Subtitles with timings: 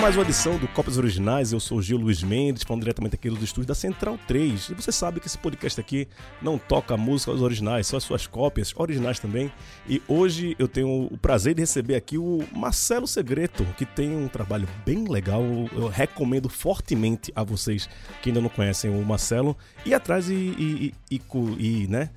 [0.00, 1.52] Mais uma edição do Copas Originais.
[1.52, 4.70] Eu sou o Gil Luiz Mendes, falando diretamente aqui dos estúdios da Central 3.
[4.70, 6.08] E você sabe que esse podcast aqui
[6.40, 9.52] não toca músicas originais, só as suas cópias originais também.
[9.86, 14.26] E hoje eu tenho o prazer de receber aqui o Marcelo Segreto, que tem um
[14.26, 15.42] trabalho bem legal.
[15.70, 17.86] Eu recomendo fortemente a vocês
[18.22, 22.08] que ainda não conhecem o Marcelo ir atrás e, e, e, e, e né,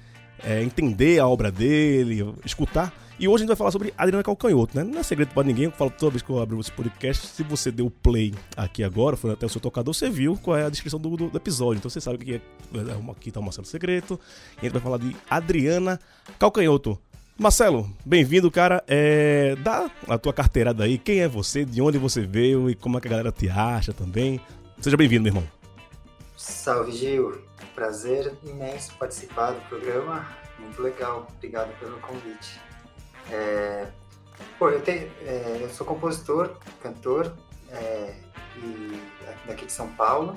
[0.41, 4.76] é, entender a obra dele, escutar e hoje a gente vai falar sobre Adriana Calcanhoto,
[4.76, 4.84] né?
[4.84, 7.27] Não é segredo para ninguém, eu falo toda vez que eu abro esse podcast.
[7.27, 10.66] Se você deu play aqui agora, foi até o seu tocador, você viu qual é
[10.66, 11.77] a descrição do, do, episódio.
[11.77, 14.20] Então você sabe que é, é aqui tá o Marcelo Segreto.
[14.58, 15.99] E a gente vai falar de Adriana
[16.39, 16.99] Calcanhoto.
[17.38, 18.84] Marcelo, bem-vindo, cara.
[18.88, 20.98] É, dá a tua carteirada aí.
[20.98, 21.66] Quem é você?
[21.66, 22.70] De onde você veio?
[22.70, 24.39] E como é que a galera te acha também?
[24.80, 25.47] Seja bem-vindo, meu irmão.
[26.38, 27.41] Salve, Gil.
[27.73, 30.28] Prazer imenso participar do programa.
[30.59, 31.28] Muito legal.
[31.38, 32.62] Obrigado pelo convite.
[33.31, 33.88] É,
[34.59, 37.33] pô, eu, é, eu sou compositor, cantor,
[37.69, 38.16] é,
[38.57, 39.02] e
[39.45, 40.35] daqui de São Paulo.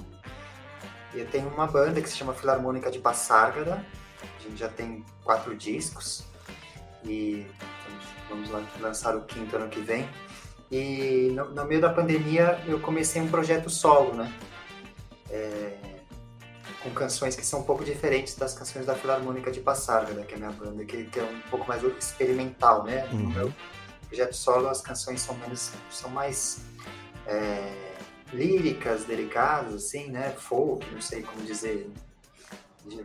[1.15, 3.85] E eu tenho uma banda que se chama Filarmônica de Passárgada.
[4.23, 6.25] A gente já tem quatro discos
[7.05, 7.47] e
[8.29, 10.09] vamos lançar o quinto ano que vem.
[10.71, 14.33] E no, no meio da pandemia eu comecei um projeto solo, né?
[15.31, 15.96] É,
[16.87, 20.35] com canções que são um pouco diferentes das canções da Filarmônica de Passarga, né, que
[20.35, 23.07] é a minha banda, que, que, é um pouco mais experimental, né?
[23.11, 23.19] Uhum.
[23.19, 23.53] No meu
[24.09, 26.61] projeto solo, as canções são menos, são mais
[27.27, 27.97] é,
[28.33, 30.31] líricas, delicadas, assim, né?
[30.39, 31.91] Folk, não sei como dizer,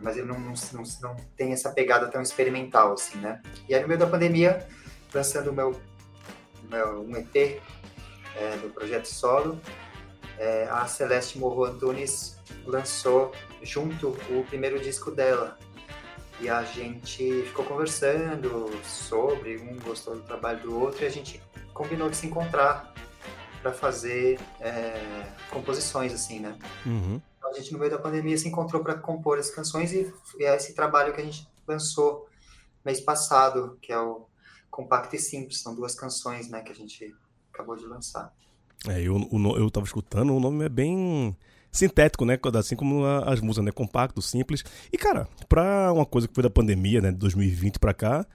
[0.00, 3.42] mas ele não, não, não, não, tem essa pegada tão experimental, assim, né?
[3.68, 4.64] E aí, no meio da pandemia,
[5.12, 5.74] lançando o meu,
[6.70, 7.60] meu um EP
[8.36, 9.60] é, do projeto solo,
[10.72, 15.58] a Celeste Morro Antunes lançou junto o primeiro disco dela.
[16.40, 21.40] E a gente ficou conversando sobre, um gostou do trabalho do outro, e a gente
[21.74, 22.92] combinou de se encontrar
[23.60, 26.58] para fazer é, composições, assim, né?
[26.84, 27.20] Uhum.
[27.36, 30.44] Então, a gente, no meio da pandemia, se encontrou para compor as canções e, e
[30.44, 32.28] é esse trabalho que a gente lançou
[32.84, 34.26] mês passado, que é o
[34.68, 35.60] Compacto e Simples.
[35.60, 37.14] São duas canções, né, que a gente
[37.52, 38.34] acabou de lançar.
[38.88, 41.36] É, eu, eu, eu tava escutando, o nome é bem
[41.70, 42.38] sintético, né?
[42.54, 43.72] Assim como as músicas, né?
[43.72, 44.64] Compacto, simples.
[44.92, 47.10] E, cara, pra uma coisa que foi da pandemia, né?
[47.10, 48.26] De 2020 pra cá,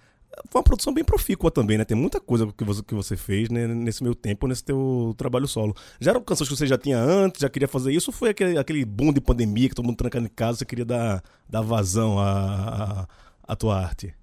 [0.49, 1.85] foi uma produção bem profícua também, né?
[1.85, 3.67] Tem muita coisa que você, que você fez né?
[3.67, 5.75] nesse meu tempo, nesse teu trabalho solo.
[5.99, 8.57] Já eram canções que você já tinha antes, já queria fazer isso, ou foi aquele,
[8.57, 12.19] aquele boom de pandemia que todo mundo trancando em casa, você queria dar, dar vazão
[12.19, 13.05] à,
[13.43, 14.13] à, à tua arte?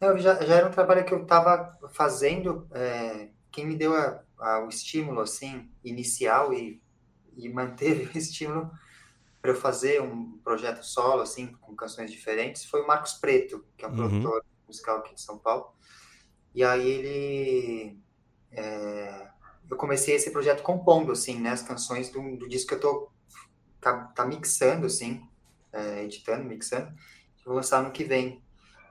[0.00, 4.22] Não, já, já era um trabalho que eu estava fazendo, é, quem me deu a,
[4.38, 6.82] a, o estímulo, assim, inicial e
[7.36, 8.70] e manteve o estímulo
[9.40, 13.84] para eu fazer um projeto solo, assim, com canções diferentes, foi o Marcos Preto, que
[13.84, 13.96] é um uhum.
[13.96, 15.74] produtor musical aqui de São Paulo.
[16.54, 17.98] E aí ele...
[18.52, 19.28] É,
[19.70, 23.10] eu comecei esse projeto compondo, assim, né, as canções do, do disco que eu tô
[23.80, 25.26] tá, tá mixando, assim,
[25.72, 26.94] é, editando, mixando,
[27.44, 28.42] vou lançar no que vem.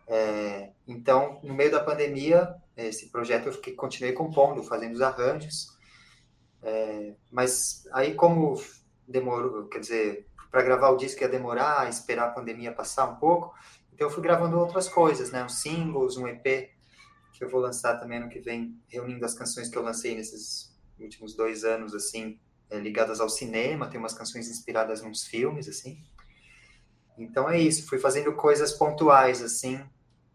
[0.08, 5.78] É, então, no meio da pandemia, esse projeto eu fiquei, continuei compondo, fazendo os arranjos,
[6.62, 8.62] é, mas aí como
[9.08, 13.54] demorou, quer dizer, para gravar o disco ia demorar, esperar a pandemia passar um pouco,
[13.94, 16.72] então eu fui gravando outras coisas, né, uns singles, um EP
[17.34, 20.74] que eu vou lançar também no que vem, reunindo as canções que eu lancei nesses
[21.00, 26.02] últimos dois anos, assim, é, ligadas ao cinema, tem umas canções inspiradas nos filmes, assim.
[27.18, 29.84] Então é isso, fui fazendo coisas pontuais, assim,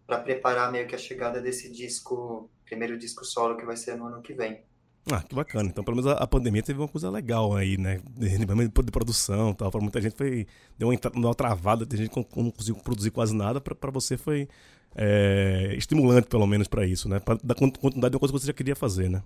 [0.08, 4.06] para preparar meio que a chegada desse disco, primeiro disco solo que vai ser no
[4.06, 4.62] ano que vem.
[5.12, 5.68] Ah, que bacana.
[5.68, 8.00] Então, pelo menos a, a, pandemia teve uma coisa legal aí, né?
[8.16, 9.70] De, de, produção e tal.
[9.70, 10.46] Para muita gente foi.
[10.78, 13.60] Deu uma, uma travada, tem gente que não conseguiu produzir quase nada.
[13.60, 14.48] Para você foi
[14.96, 17.20] é, estimulante, pelo menos, para isso, né?
[17.20, 19.22] Para dar continuidade de uma coisa que você já queria fazer, né?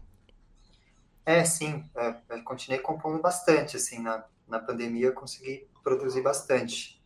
[1.24, 1.84] É, sim.
[1.96, 4.00] É, eu continuei compondo bastante, assim.
[4.00, 7.01] Na, na pandemia eu consegui produzir bastante.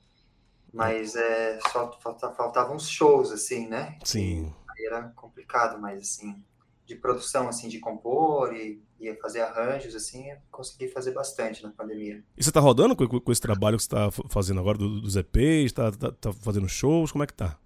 [0.77, 1.91] Mas é, só
[2.37, 3.99] faltavam uns shows, assim, né?
[4.05, 4.53] Sim.
[4.71, 6.37] Aí era complicado, mas assim
[6.87, 12.23] de produção, assim, de compor e, e fazer arranjos, assim, consegui fazer bastante na pandemia.
[12.37, 15.17] E você está rodando com, com, esse trabalho que você está fazendo agora do, dos
[15.17, 15.67] EPs?
[15.67, 17.11] Está tá, tá fazendo shows?
[17.11, 17.59] Como é que tá?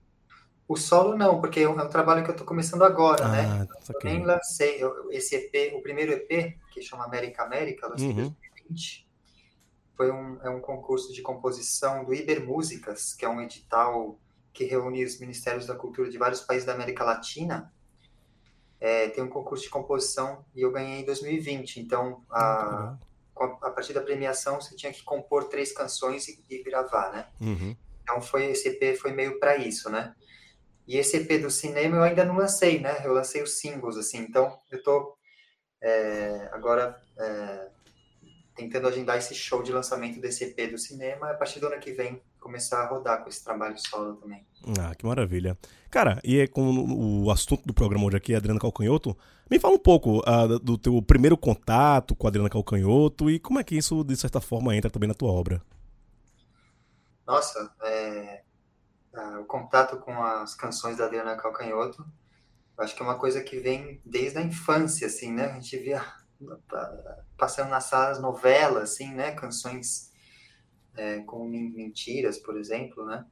[0.66, 3.40] O solo não, porque é um, é um trabalho que eu estou começando agora, né?
[3.42, 3.66] ah, né?
[3.92, 8.10] Eu nem lancei eu, esse EP, o primeiro EP, que chama América América, lancei em
[8.10, 8.34] uhum.
[8.68, 9.09] 2020.
[10.00, 14.18] Foi um, é um concurso de composição do Iber Músicas, que é um edital
[14.50, 17.70] que reúne os ministérios da cultura de vários países da América Latina
[18.80, 21.80] é, tem um concurso de composição e eu ganhei em 2020.
[21.80, 22.96] Então, a,
[23.36, 27.26] a partir da premiação, você tinha que compor três canções e, e gravar, né?
[27.38, 27.76] Uhum.
[28.02, 30.14] Então, foi, esse EP foi meio para isso, né?
[30.88, 33.02] E esse EP do cinema eu ainda não lancei, né?
[33.04, 34.18] Eu lancei os singles, assim.
[34.18, 35.14] Então, eu tô
[35.82, 37.68] é, agora é,
[38.60, 41.92] tentando agendar esse show de lançamento desse EP do cinema, a partir do ano que
[41.92, 44.46] vem começar a rodar com esse trabalho solo também.
[44.78, 45.56] Ah, que maravilha.
[45.90, 46.62] Cara, e é com
[47.24, 49.16] o assunto do programa hoje aqui, Adriana Calcanhoto,
[49.50, 53.58] me fala um pouco uh, do teu primeiro contato com a Adriana Calcanhoto e como
[53.58, 55.62] é que isso, de certa forma, entra também na tua obra.
[57.26, 58.42] Nossa, é,
[59.40, 62.04] o contato com as canções da Adriana Calcanhoto,
[62.78, 65.46] acho que é uma coisa que vem desde a infância, assim, né?
[65.46, 66.02] A gente via
[67.36, 69.32] passando nas salas novelas, assim, né?
[69.32, 70.10] Canções
[70.96, 73.24] é, como Mentiras, por exemplo, né?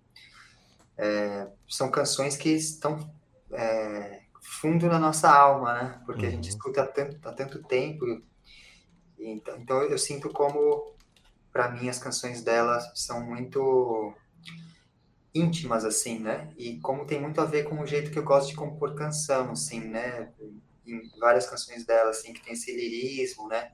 [0.97, 3.13] É, são canções que estão
[3.53, 6.03] é, fundo na nossa alma, né?
[6.07, 6.29] Porque uhum.
[6.29, 6.57] a gente uhum.
[6.57, 8.05] escuta há tanto, há tanto tempo.
[9.19, 10.95] Então, então eu sinto como,
[11.53, 14.15] para mim, as canções dela são muito
[15.35, 16.53] íntimas, assim, né?
[16.57, 19.51] E como tem muito a ver com o jeito que eu gosto de compor canção,
[19.53, 20.33] assim, né?
[20.89, 23.73] Em várias canções dela, assim, que tem esse lirismo, né?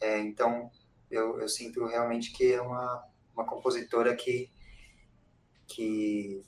[0.00, 0.70] É, então,
[1.10, 3.04] eu, eu sinto realmente que é uma,
[3.34, 4.50] uma compositora que,
[5.66, 6.42] que,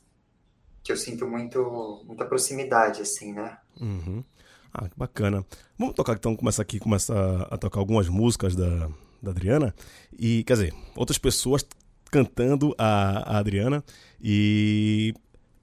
[0.82, 3.58] que eu sinto muito, muita proximidade, assim, né?
[3.80, 4.24] Uhum.
[4.72, 5.44] Ah, que bacana.
[5.78, 7.14] Vamos tocar, então, começa aqui, começa
[7.50, 8.88] a tocar algumas músicas da,
[9.20, 9.74] da Adriana.
[10.18, 11.64] E, quer dizer, outras pessoas
[12.10, 13.84] cantando a, a Adriana.
[14.20, 15.14] E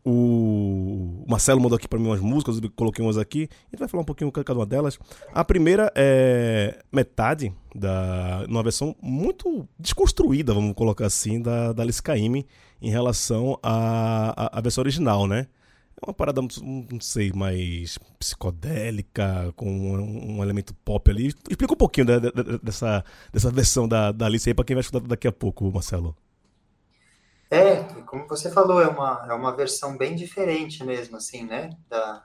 [0.06, 3.50] o Marcelo mandou aqui para mim umas músicas, eu coloquei umas aqui.
[3.51, 4.98] A gente vai falar um pouquinho cada uma delas.
[5.34, 12.01] A primeira é metade, da, numa versão muito desconstruída, vamos colocar assim, da, da Alice
[12.01, 12.46] Caymmi
[12.81, 15.48] em relação à, à, versão original, né?
[16.02, 21.28] É uma parada, não sei, mais psicodélica, com um, um elemento pop ali.
[21.50, 23.04] Explica um pouquinho de, de, dessa,
[23.34, 26.16] dessa versão da, da Alice aí para quem vai escutar daqui a pouco, Marcelo.
[27.51, 31.72] É, como você falou, é uma, é uma versão bem diferente mesmo, assim, né?
[31.88, 32.24] Da,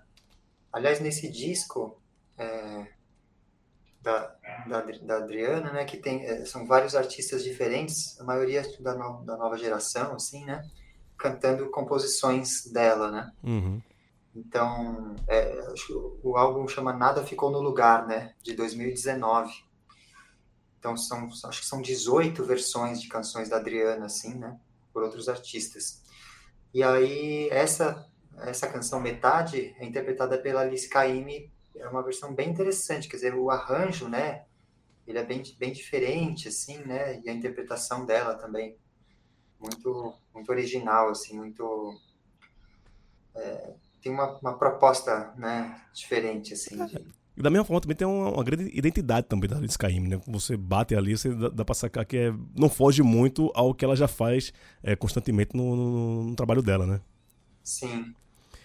[0.70, 1.98] aliás, nesse disco
[2.36, 2.86] é,
[4.02, 4.36] da,
[4.66, 9.24] da, da, Adriana, né, que tem, é, são vários artistas diferentes, a maioria da, no,
[9.24, 10.62] da nova geração, assim, né?
[11.16, 13.32] Cantando composições dela, né?
[13.42, 13.82] Uhum.
[14.36, 15.72] Então, é,
[16.22, 18.34] o álbum chama Nada Ficou no Lugar, né?
[18.42, 19.50] De 2019.
[20.78, 24.58] Então, são, acho que são 18 versões de canções da Adriana, assim, né?
[24.94, 26.02] Por outros artistas.
[26.72, 28.08] E aí, essa,
[28.38, 33.34] essa canção Metade é interpretada pela Alice Caymmi, é uma versão bem interessante, quer dizer,
[33.34, 34.44] o arranjo, né,
[35.06, 38.78] ele é bem, bem diferente, assim, né, e a interpretação dela também,
[39.58, 41.98] muito, muito original, assim, muito...
[43.34, 46.76] É, tem uma, uma proposta, né, diferente, assim,
[47.36, 50.20] e da mesma forma também tem uma, uma grande identidade também da Caymmi, né?
[50.26, 53.84] Você bate ali, você dá, dá pra sacar que é, não foge muito ao que
[53.84, 54.52] ela já faz
[54.82, 57.00] é, constantemente no, no, no, trabalho dela, né?
[57.62, 58.14] Sim.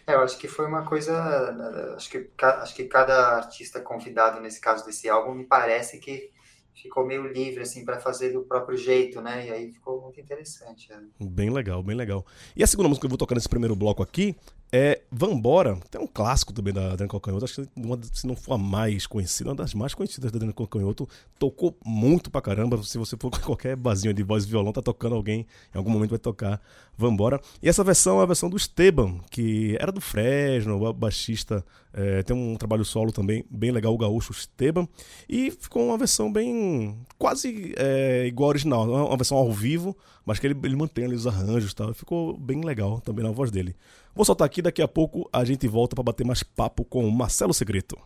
[0.06, 1.96] É, eu acho que foi uma coisa.
[1.96, 6.30] Acho que, acho que cada artista convidado nesse caso desse álbum me parece que
[6.76, 9.48] ficou meio livre, assim, para fazer do próprio jeito, né?
[9.48, 10.90] E aí ficou muito interessante.
[10.90, 11.04] Né?
[11.20, 12.26] Bem legal, bem legal.
[12.56, 14.36] E a segunda música que eu vou tocar nesse primeiro bloco aqui
[14.72, 18.36] é Vambora, que é um clássico também da Adriana Calcanhoto, acho que uma, se não
[18.36, 22.82] for a mais conhecida, uma das mais conhecidas da Adriana Calcanhoto, tocou muito pra caramba,
[22.84, 26.12] se você for qualquer basinho de voz e violão, tá tocando alguém, em algum momento
[26.12, 26.62] vai tocar
[26.96, 27.40] Vambora.
[27.64, 32.36] E essa versão é a versão do Esteban, que era do Fresno, baixista, é, tem
[32.36, 34.88] um trabalho solo também bem legal, o gaúcho Esteban,
[35.28, 40.38] e ficou uma versão bem, quase é, igual ao original, uma versão ao vivo, mas
[40.38, 43.50] que ele, ele mantém ali os arranjos e tal, ficou bem legal também na voz
[43.50, 43.76] dele.
[44.16, 47.12] Vou soltar aqui, daqui a pouco a gente volta para bater mais papo com o
[47.12, 47.98] Marcelo Segreto.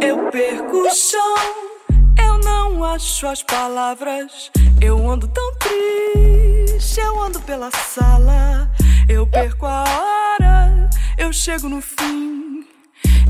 [0.00, 1.34] Eu perco o chão,
[2.18, 4.50] eu não acho as palavras.
[4.80, 8.70] Eu ando tão triste, eu ando pela sala.
[9.08, 12.66] Eu perco a hora, eu chego no fim,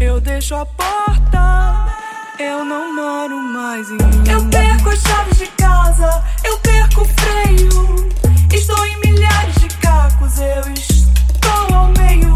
[0.00, 2.03] eu deixo a porta
[2.38, 4.24] eu não moro mais em mim.
[4.30, 8.08] Eu perco as chaves de casa, eu perco o freio.
[8.52, 12.32] Estou em milhares de cacos, eu estou ao meio.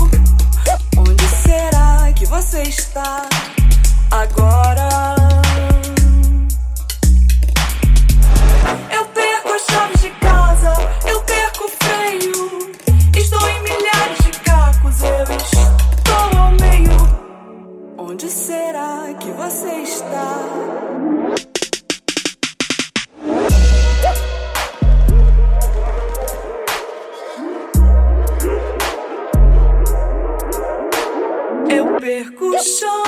[0.97, 3.23] Onde será que você está
[4.11, 5.15] agora?
[8.91, 10.28] Eu perco as chaves de casa,
[18.11, 20.39] Onde será que você está?
[31.69, 33.03] Eu perco o chão,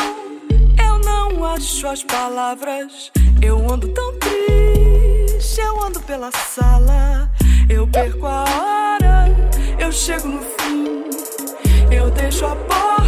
[0.84, 3.10] eu não acho as palavras.
[3.40, 7.32] Eu ando tão triste, eu ando pela sala.
[7.70, 9.34] Eu perco a hora,
[9.78, 11.04] eu chego no fim.
[11.90, 12.99] Eu deixo a porta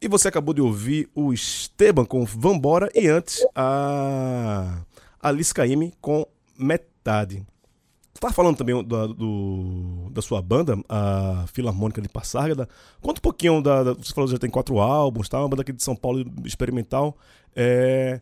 [0.00, 4.82] E você acabou de ouvir o Esteban com Vambora e antes a
[5.20, 6.24] Alice Caymmi com
[6.56, 7.36] Metade.
[7.38, 12.68] Você estava falando também do, do, da sua banda, a Filarmônica de Passárgada.
[13.00, 15.40] Conta um pouquinho da, da, Você falou que já tem quatro álbuns, tá?
[15.40, 17.16] Uma banda aqui de São Paulo experimental.
[17.54, 18.20] É,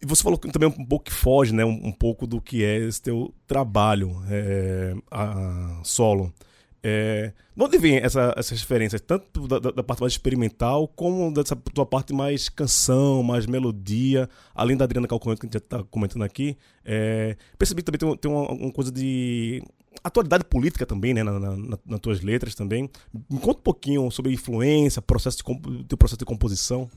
[0.00, 1.64] e você falou também um pouco que foge, né?
[1.64, 6.32] Um, um pouco do que é esse teu trabalho é, a, solo.
[6.80, 11.56] É, de onde vem essa, essas referências, tanto da, da, parte mais experimental, como dessa
[11.56, 15.82] tua parte mais canção, mais melodia, além da Adriana Calcanhoto, que a gente já está
[15.90, 16.56] comentando aqui.
[16.84, 19.60] É, percebi que também tem, tem uma, uma, coisa de
[20.04, 22.88] atualidade política também, né, na, na, nas tuas letras também.
[23.28, 26.88] Me conta um pouquinho sobre influência, processo de, teu processo de composição.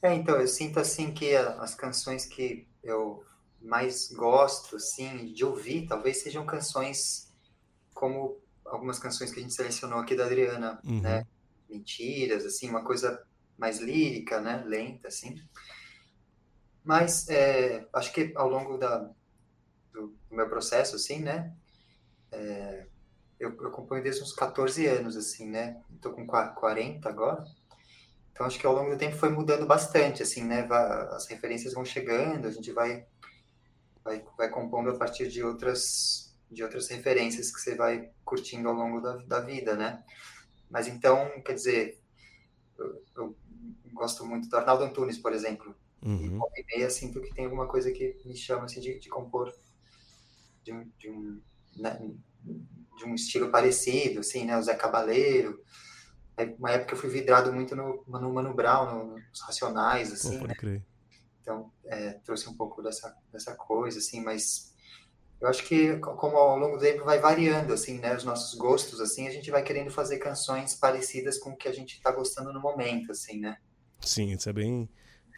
[0.00, 3.22] É, então, eu sinto assim que as canções que eu
[3.60, 7.25] mais gosto, assim, de ouvir, talvez sejam canções
[7.96, 11.00] como algumas canções que a gente selecionou aqui da Adriana, uhum.
[11.00, 11.26] né?
[11.68, 13.24] Mentiras, assim, uma coisa
[13.56, 14.62] mais lírica, né?
[14.66, 15.34] Lenta, assim.
[16.84, 18.98] Mas é, acho que ao longo da,
[19.92, 21.52] do, do, meu processo, assim, né?
[22.30, 22.86] É,
[23.40, 25.82] eu, eu componho desde uns 14 anos, assim, né?
[25.94, 27.44] Estou com 40 agora.
[28.30, 30.68] Então acho que ao longo do tempo foi mudando bastante, assim, né?
[31.12, 33.06] As referências vão chegando, a gente vai,
[34.04, 38.74] vai, vai compondo a partir de outras de outras referências que você vai curtindo ao
[38.74, 40.02] longo da, da vida, né?
[40.70, 42.00] Mas então, quer dizer,
[42.78, 43.36] eu, eu
[43.92, 45.74] gosto muito do Arnaldo Antunes, por exemplo.
[46.02, 46.40] Uhum.
[46.56, 49.52] E meia sinto que tem alguma coisa que me chama assim, de, de compor
[50.62, 51.40] de um, de, um,
[51.76, 51.98] né,
[52.96, 54.56] de um estilo parecido, assim, né?
[54.58, 55.62] O Zé Cabaleiro.
[56.58, 60.82] Uma época eu fui vidrado muito no, no Mano Brown, nos Racionais, assim, oh, né?
[61.40, 64.74] Então, é, trouxe um pouco dessa, dessa coisa, assim, mas
[65.40, 69.00] eu acho que como ao longo do tempo vai variando assim né os nossos gostos
[69.00, 72.52] assim a gente vai querendo fazer canções parecidas com o que a gente está gostando
[72.52, 73.56] no momento assim né
[74.00, 74.88] sim isso é bem,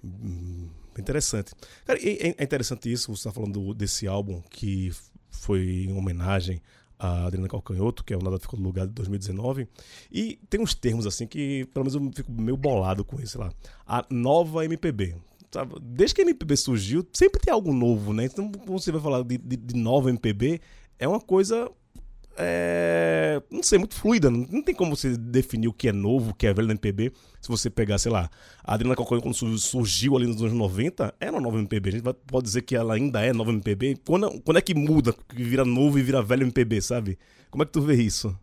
[0.03, 1.53] bem interessante
[1.85, 4.91] cara é, é interessante isso você está falando desse álbum que
[5.31, 6.63] foi em homenagem
[6.99, 9.69] a Adriana Calcanhoto, que é o Nada Ficou no Lugar de 2019.
[10.11, 13.53] E tem uns termos assim que, pelo menos, eu fico meio bolado com isso, lá.
[13.87, 15.15] A nova MPB
[15.51, 15.75] sabe?
[15.81, 18.25] Desde que a MPB surgiu, sempre tem algo novo, né?
[18.25, 20.61] Então, quando você vai falar de, de, de nova MPB,
[20.99, 21.71] é uma coisa.
[22.41, 24.31] É, não sei, muito fluida.
[24.31, 26.75] Não, não, tem como você definir o que é novo, o que é velho na
[26.75, 27.13] MPB.
[27.41, 28.31] Se você pegar, sei lá,
[28.63, 31.89] a Adriana Calcanhoto, quando surgiu ali nos anos 90, era uma nova MPB.
[31.89, 33.99] A gente pode dizer que ela ainda é nova MPB.
[34.07, 37.19] Quando, quando é que muda, que vira novo e vira velho MPB, sabe?
[37.51, 38.37] Como é que tu vê isso?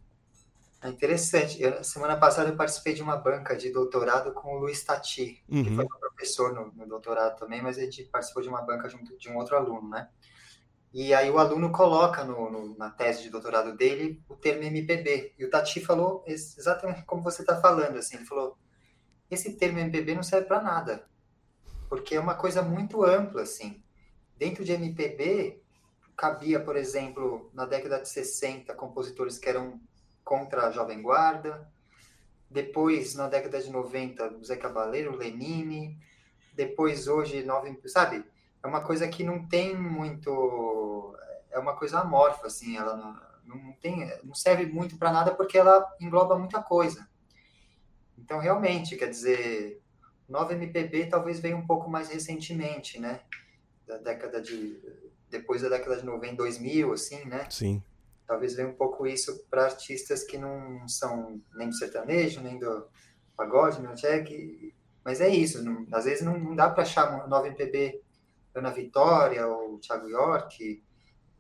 [0.86, 1.62] É interessante.
[1.62, 5.64] Eu, semana passada eu participei de uma banca de doutorado com o Luiz Tati, uhum.
[5.64, 8.88] que foi meu professor no, no, doutorado também, mas a gente participou de uma banca
[8.88, 10.08] junto de um outro aluno, né?
[10.94, 15.34] E aí o aluno coloca no, no, na tese de doutorado dele o termo MPB.
[15.38, 18.58] E o Tati falou exatamente como você está falando, assim, ele falou,
[19.30, 21.06] esse termo MPB não serve para nada,
[21.90, 23.84] porque é uma coisa muito ampla, assim.
[24.38, 25.64] Dentro de MPB,
[26.16, 29.82] cabia, por exemplo, na década de 60, compositores que eram
[30.26, 31.66] contra a Jovem Guarda.
[32.50, 35.98] Depois, na década de 90, Zé Cabaleiro, Lenine.
[36.54, 38.26] Depois, hoje, nove, sabe?
[38.64, 41.16] É uma coisa que não tem muito.
[41.52, 42.76] É uma coisa amorfa, assim.
[42.76, 47.08] Ela não, não, tem, não serve muito para nada porque ela engloba muita coisa.
[48.18, 49.82] Então, realmente, quer dizer,
[50.28, 53.22] nova MPB talvez veio um pouco mais recentemente, né?
[53.86, 54.82] Da década de.
[55.30, 57.48] Depois da década de 90, 2000, assim, né?
[57.50, 57.84] Sim
[58.28, 62.88] talvez venha um pouco isso para artistas que não são nem do sertanejo, nem do
[63.36, 64.30] pagode, não check,
[65.04, 68.02] mas é isso, não, às vezes não, não dá para achar nova MPB
[68.56, 70.82] Ana Vitória ou Thiago York,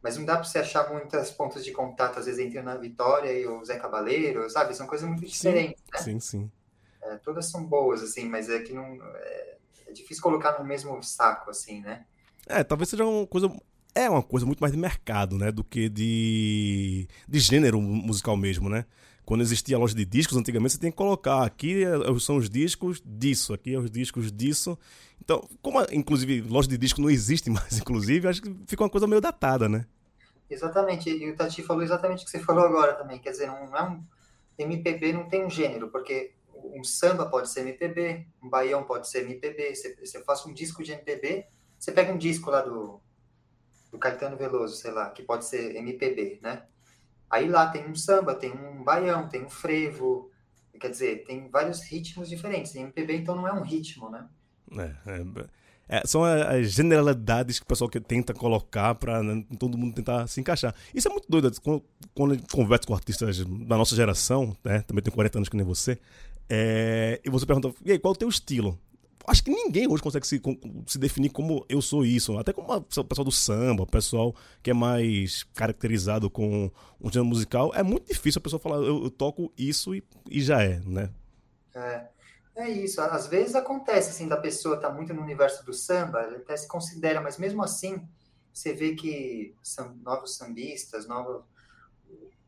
[0.05, 3.31] mas não dá para você achar muitos pontos de contato, às vezes, entre Ana Vitória
[3.31, 4.75] e o Zé Cabaleiro, sabe?
[4.75, 5.99] São coisas muito diferentes, sim, né?
[5.99, 6.51] Sim, sim.
[7.01, 8.83] É, todas são boas, assim, mas é que não...
[9.15, 12.05] É, é difícil colocar no mesmo saco, assim, né?
[12.45, 13.49] É, talvez seja uma coisa
[13.95, 15.51] é uma coisa muito mais de mercado, né?
[15.51, 18.86] Do que de, de gênero musical mesmo, né?
[19.25, 22.47] Quando existia a loja de discos, antigamente você tem que colocar aqui é, são os
[22.47, 24.77] discos disso, aqui é os discos disso.
[25.19, 29.08] Então, como inclusive loja de disco não existe mais, inclusive, acho que fica uma coisa
[29.08, 29.86] meio datada, né?
[30.47, 33.51] Exatamente, e o Tati falou exatamente o que você falou agora também, quer dizer, é
[33.51, 34.03] um
[34.60, 39.23] MPB não tem um gênero, porque um samba pode ser MPB, um baião pode ser
[39.23, 41.45] MPB, você, você faz um disco de MPB,
[41.79, 43.01] você pega um disco lá do
[43.95, 46.63] do Caetano Veloso, sei lá, que pode ser MPB, né?
[47.29, 50.29] Aí lá tem um samba, tem um baião, tem um frevo,
[50.79, 52.75] quer dizer, tem vários ritmos diferentes.
[52.75, 54.27] E MPB, então, não é um ritmo, né?
[54.77, 55.45] É, é,
[55.88, 60.27] é, são as generalidades que o pessoal que tenta colocar para né, todo mundo tentar
[60.27, 60.73] se encaixar.
[60.93, 61.51] Isso é muito doido.
[61.62, 65.65] Quando, quando converso com artistas da nossa geração, né, também tenho 40 anos que nem
[65.65, 65.99] você,
[66.47, 68.79] É, e você perguntou, e aí, qual é o teu estilo?
[69.27, 70.41] Acho que ninguém hoje consegue se,
[70.88, 72.38] se definir como eu sou isso.
[72.38, 77.25] Até como o pessoal do samba, o pessoal que é mais caracterizado com um gênero
[77.25, 77.71] musical.
[77.73, 81.09] É muito difícil a pessoa falar, eu, eu toco isso e, e, já é, né?
[81.73, 82.07] É,
[82.55, 83.01] é isso.
[83.01, 86.67] Às vezes acontece, assim, da pessoa estar tá muito no universo do samba, até se
[86.67, 88.07] considera, mas mesmo assim,
[88.53, 91.43] você vê que são novos sambistas, novos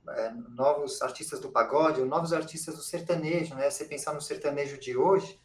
[0.10, 3.70] é, novos artistas do pagode, novos artistas do sertanejo, né?
[3.70, 5.40] Você pensar no sertanejo de hoje,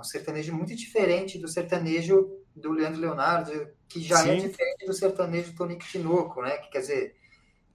[0.00, 4.30] é um sertanejo muito diferente do sertanejo do Leandro Leonardo, que já é Sim.
[4.30, 6.56] é diferente do sertanejo do Tonico Tinoco, né?
[6.58, 7.16] Que quer dizer,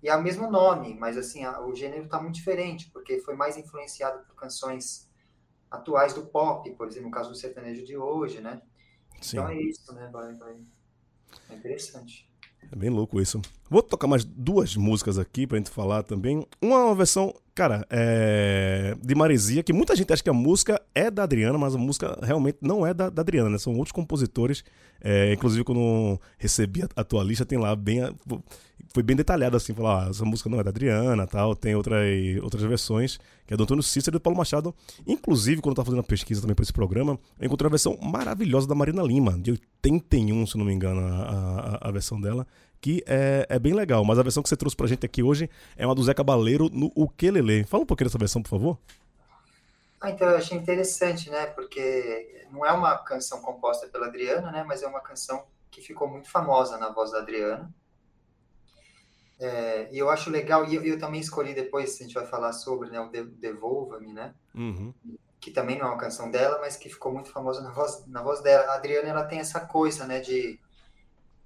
[0.01, 3.57] e é o mesmo nome, mas assim, o gênero está muito diferente, porque foi mais
[3.57, 5.09] influenciado por canções
[5.69, 8.61] atuais do pop, por exemplo, no caso do sertanejo de hoje, né?
[9.21, 9.37] Sim.
[9.37, 10.09] Então é isso, né?
[10.11, 10.55] Vai, vai.
[11.49, 12.29] É interessante.
[12.71, 13.41] É bem louco isso.
[13.69, 16.45] Vou tocar mais duas músicas aqui pra gente falar também.
[16.61, 18.95] Uma, uma versão, cara, é...
[19.01, 22.19] de Maresia, que muita gente acha que a música é da Adriana, mas a música
[22.21, 23.57] realmente não é da, da Adriana, né?
[23.57, 24.63] São outros compositores.
[25.01, 25.33] É...
[25.33, 28.01] Inclusive, quando recebi a, a tua lista, tem lá bem.
[28.93, 32.01] Foi bem detalhado assim, falar, ah, essa música não é da Adriana tal, tem outras,
[32.41, 34.73] outras versões, que é do Antônio Cícero e do Paulo Machado.
[35.05, 37.97] Inclusive, quando eu tava fazendo a pesquisa também para esse programa, eu encontrei a versão
[38.01, 42.47] maravilhosa da Marina Lima, de 81, se não me engano, a, a, a versão dela
[42.85, 44.05] que é, é bem legal.
[44.05, 46.69] Mas a versão que você trouxe pra gente aqui hoje é uma do Zé Cabaleiro
[46.71, 47.63] no Ukelele.
[47.63, 48.77] Fala um pouquinho dessa versão, por favor.
[49.99, 51.47] Ah, então eu achei interessante, né?
[51.47, 54.63] Porque não é uma canção composta pela Adriana, né?
[54.63, 57.73] Mas é uma canção que ficou muito famosa na voz da Adriana.
[59.39, 62.53] É, e eu acho legal, e eu, eu, também escolhi depois, a gente vai falar
[62.53, 64.35] sobre né, o Devolva-me, né?
[64.53, 64.93] Uhum.
[65.39, 68.21] Que também não é uma canção dela, mas que ficou muito famosa na voz, na
[68.21, 68.73] voz dela.
[68.73, 70.59] A Adriana, ela tem essa coisa, né, de...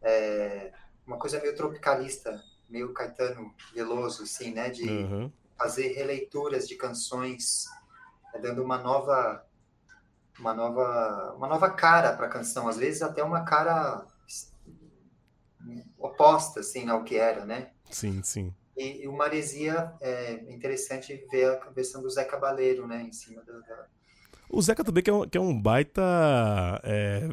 [0.02, 0.74] É,
[1.10, 4.70] uma coisa meio tropicalista, meio Caetano Veloso, assim, né?
[4.70, 5.32] De uhum.
[5.58, 7.66] fazer releituras de canções,
[8.32, 9.44] né, dando uma nova,
[10.40, 12.68] uma nova, uma nova cara para a canção.
[12.68, 14.06] Às vezes até uma cara
[15.98, 17.72] oposta, assim, ao que era, né?
[17.90, 18.54] Sim, sim.
[18.78, 23.02] E, e o Maresia é interessante ver a versão do Zé Cabaleiro, né?
[23.02, 23.88] Em cima da, da...
[24.48, 26.02] O Zeca também que é um, que é um baita
[26.84, 27.30] é,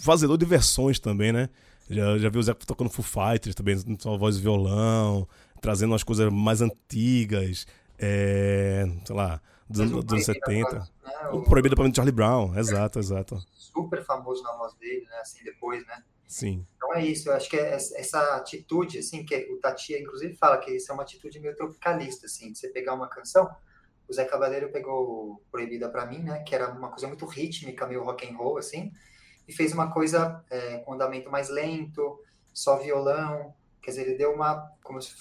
[0.00, 1.50] fazedor de versões também, né?
[1.90, 5.28] Já, já vi o Zé tocando Foo Fighters também, sua voz e violão,
[5.60, 7.66] trazendo umas coisas mais antigas,
[7.98, 10.78] é, sei lá, dos, anos, dos anos 70.
[10.78, 10.86] Né?
[11.32, 13.44] O Proibido para Charlie Brown, exato, exato.
[13.52, 15.16] Super famoso na voz dele, né?
[15.20, 16.04] Assim, depois, né?
[16.28, 16.64] Sim.
[16.76, 20.58] Então é isso, eu acho que é essa atitude, assim, que o Tatia, inclusive, fala
[20.58, 23.50] que isso é uma atitude meio tropicalista, assim, de você pegar uma canção.
[24.08, 26.38] O Zé Cavaleiro pegou Proibida para mim, né?
[26.44, 28.92] Que era uma coisa muito rítmica, meio rock and roll, assim
[29.50, 32.22] e fez uma coisa é, com andamento mais lento,
[32.54, 35.12] só violão, quer dizer, ele deu uma como se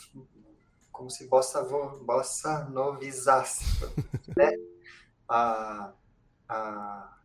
[0.91, 3.65] como se bossa bossa novizasse,
[4.37, 4.51] né?
[5.27, 5.91] A,
[6.47, 7.17] a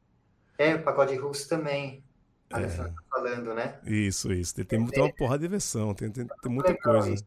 [0.56, 2.02] é o pagode russo também.
[2.50, 2.66] A é.
[2.68, 3.78] tá falando, né?
[3.84, 4.54] Isso, isso.
[4.54, 7.12] Tem, tem, tem uma porrada de versão, tem, tem, tem muita coisa.
[7.12, 7.26] Isso,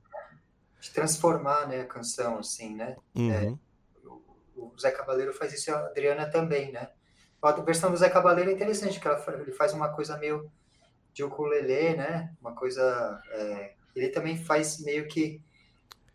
[0.80, 2.96] de transformar né, a canção, assim, né?
[3.13, 3.32] Uhum.
[3.32, 4.22] É, o,
[4.56, 6.90] o Zé Cabaleiro faz isso e a Adriana também, né?
[7.41, 10.50] A versão do Zé Cabaleiro é interessante, que ele faz uma coisa meio
[11.13, 12.34] de ukulele, né?
[12.41, 13.21] Uma coisa...
[13.32, 15.41] É, ele também faz meio que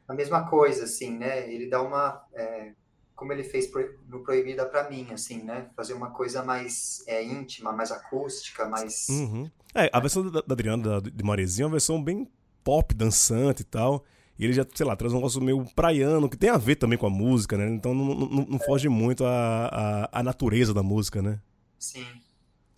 [0.07, 1.51] a mesma coisa, assim, né?
[1.53, 2.25] Ele dá uma...
[2.35, 2.73] É,
[3.15, 3.71] como ele fez
[4.09, 5.71] no Proibida para mim, assim, né?
[5.77, 9.09] Fazer uma coisa mais é, íntima, mais acústica, mais...
[9.09, 9.51] Uhum.
[9.75, 12.29] É, a versão da, da Adriana, da, de Marezinha, é uma versão bem
[12.65, 14.05] pop, dançante e tal.
[14.43, 16.99] E ele já, sei lá, traz um negócio meio praiano, que tem a ver também
[16.99, 17.71] com a música, né?
[17.71, 21.39] Então não, não, não foge muito a, a, a, natureza da música, né?
[21.79, 22.05] Sim.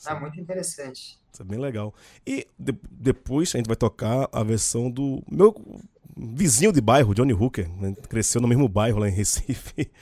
[0.07, 1.18] É muito interessante.
[1.33, 1.94] Isso é bem legal.
[2.27, 5.55] E de, depois a gente vai tocar a versão do meu
[6.14, 7.66] vizinho de bairro, Johnny Hooker.
[7.81, 7.94] Né?
[8.11, 9.90] Cresceu no mesmo bairro lá em Recife.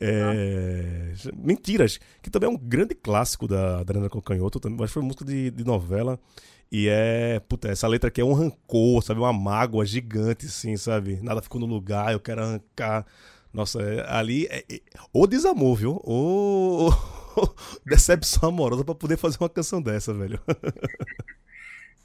[0.00, 1.14] É...
[1.32, 4.58] Mentiras, que também é um grande clássico da Adriana Cocanhoto.
[4.58, 6.18] Também, acho que foi música de, de novela.
[6.76, 9.20] E é, puta, essa letra aqui é um rancor, sabe?
[9.20, 11.20] Uma mágoa gigante, assim, sabe?
[11.22, 13.06] Nada ficou no lugar, eu quero arrancar.
[13.52, 14.80] Nossa, é, ali é, é,
[15.12, 16.00] ou desamor, viu?
[16.02, 16.92] Ou,
[17.36, 17.54] ou
[17.86, 20.40] decepção amorosa para poder fazer uma canção dessa, velho.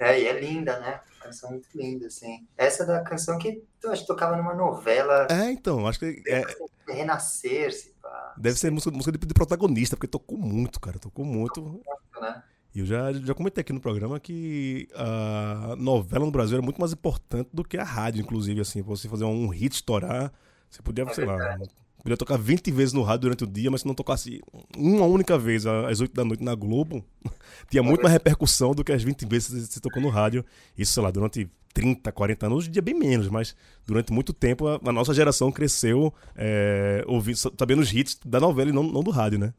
[0.02, 1.02] É, e é linda, né?
[1.22, 2.48] Canção muito linda, assim.
[2.58, 5.28] Essa é da canção que eu acho que tocava numa novela.
[5.30, 6.24] É, então, acho que.
[6.26, 6.42] É...
[6.88, 8.34] Renascer, se pá.
[8.38, 10.98] Deve ser música, música de, de protagonista, porque tocou muito, cara.
[10.98, 11.56] Tocou muito.
[11.56, 12.42] Tocou muito, né?
[12.74, 16.80] E eu já, já comentei aqui no programa que a novela no Brasil era muito
[16.80, 20.32] mais importante do que a rádio, inclusive, assim, pra você fazer um hit estourar,
[20.70, 21.58] você podia, é sei lá,
[22.04, 24.40] podia tocar 20 vezes no rádio durante o dia, mas se não tocasse
[24.78, 27.04] uma única vez às 8 da noite na Globo,
[27.70, 30.46] tinha muito mais repercussão do que as 20 vezes que você tocou no rádio.
[30.78, 33.56] Isso, sei lá, durante 30, 40 anos, hoje em dia bem menos, mas
[33.86, 38.70] durante muito tempo a, a nossa geração cresceu é, ouvindo, sabendo os hits da novela
[38.70, 39.54] e não, não do rádio, né?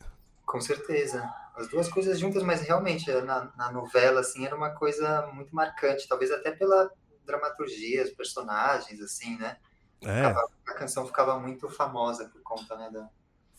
[0.46, 1.28] Com certeza.
[1.56, 6.08] As duas coisas juntas, mas realmente na, na novela, assim, era uma coisa muito marcante,
[6.08, 6.90] talvez até pela
[7.26, 9.56] dramaturgia, os personagens, assim, né?
[10.02, 10.24] É.
[10.66, 13.08] A canção ficava muito famosa por conta, né, da,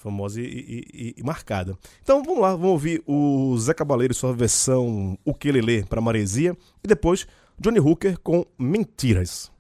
[0.02, 1.78] famosa e, e, e, marcada.
[2.02, 7.28] Então vamos lá, vamos ouvir o Zé Cabaleiro sua versão Ukelele para Maresia e depois
[7.60, 9.52] Johnny Hooker com Mentiras.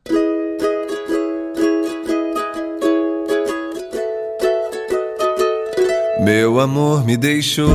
[6.23, 7.69] Meu amor me deixou,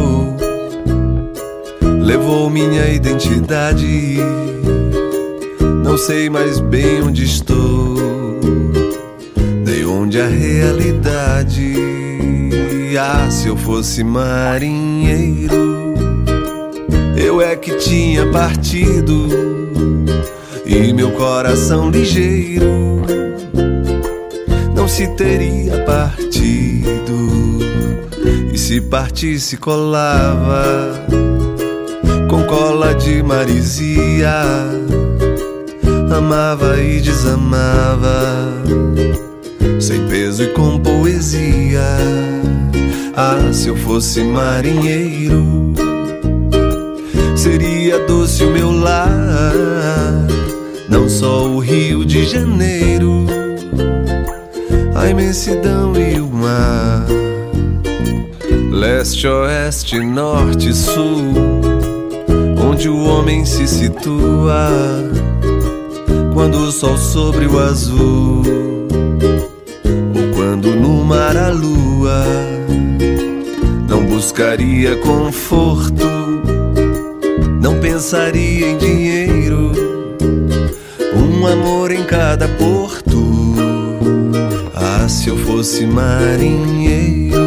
[2.06, 4.18] levou minha identidade.
[5.82, 7.96] Não sei mais bem onde estou,
[9.64, 11.74] de onde a realidade.
[12.98, 15.94] Ah, se eu fosse marinheiro,
[17.16, 19.28] eu é que tinha partido
[20.64, 23.02] e meu coração ligeiro
[24.74, 27.16] não se teria partido.
[28.52, 31.25] E se partisse, colava
[32.28, 34.42] com cola de marisia.
[36.16, 38.62] Amava e desamava,
[39.80, 41.82] sem peso e com poesia.
[43.16, 45.72] Ah, se eu fosse marinheiro,
[47.34, 49.56] seria doce o meu lar
[50.88, 53.26] não só o Rio de Janeiro,
[54.94, 57.06] a imensidão e o mar,
[58.70, 61.32] leste, oeste, norte, sul,
[62.76, 64.68] onde o homem se situa
[66.34, 68.42] quando o sol sobre o azul,
[70.14, 72.22] ou quando no mar a lua
[73.88, 76.06] não buscaria conforto,
[77.62, 79.72] não pensaria em dinheiro
[81.14, 83.54] um amor em cada porto.
[84.74, 87.38] Ah, se eu fosse marinheiro,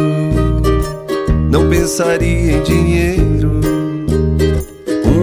[1.48, 3.79] não pensaria em dinheiro.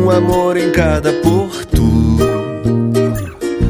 [0.07, 1.83] Um amor em cada porto.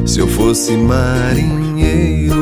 [0.06, 2.36] Se eu fosse marinheiro.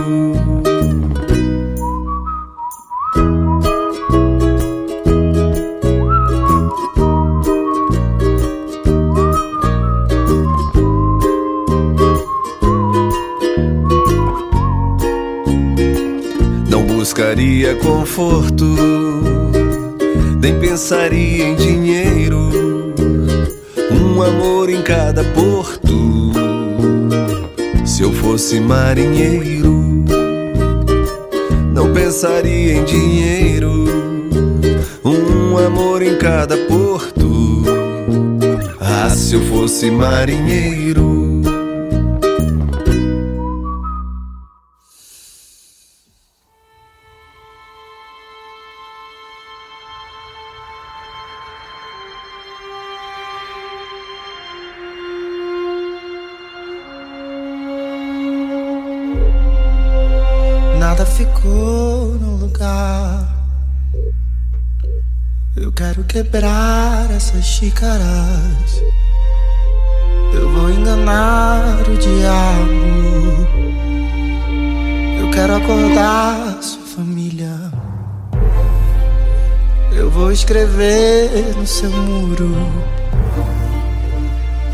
[16.86, 18.64] buscaria conforto,
[20.38, 22.45] nem pensaria em dinheiro.
[24.16, 26.32] Um amor em cada porto.
[27.84, 29.74] Se eu fosse marinheiro,
[31.74, 33.84] não pensaria em dinheiro.
[35.04, 37.62] Um amor em cada porto.
[38.80, 41.15] Ah, se eu fosse marinheiro.
[66.16, 68.82] Quebrar essas xícaras.
[70.32, 73.46] Eu vou enganar o diabo.
[75.20, 77.70] Eu quero acordar sua família.
[79.92, 82.56] Eu vou escrever no seu muro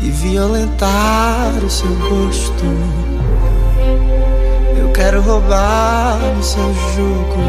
[0.01, 2.63] e violentar o seu gosto.
[4.79, 7.43] Eu quero roubar o seu jugo.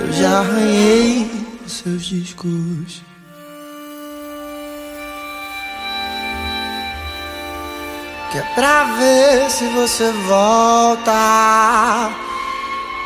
[0.00, 1.31] Eu já arranhei
[1.82, 3.02] seus discos.
[8.30, 12.10] Que é pra ver se você volta.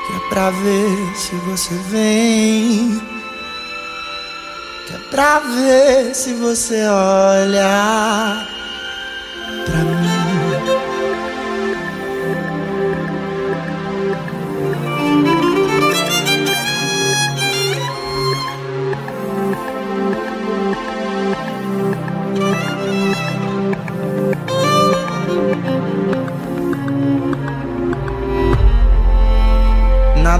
[0.07, 3.01] Que é pra ver se você vem.
[4.87, 8.47] Que é pra ver se você olha
[9.65, 10.16] pra mim.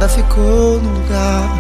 [0.07, 1.51] Nada ficou no lugar.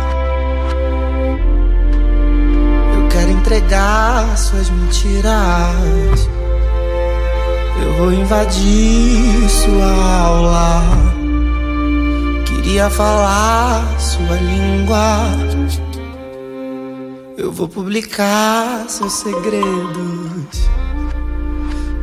[2.96, 6.28] Eu quero entregar suas mentiras.
[7.82, 10.82] Eu vou invadir sua aula.
[12.46, 15.18] Queria falar sua língua.
[17.36, 20.68] Eu vou publicar seus segredos.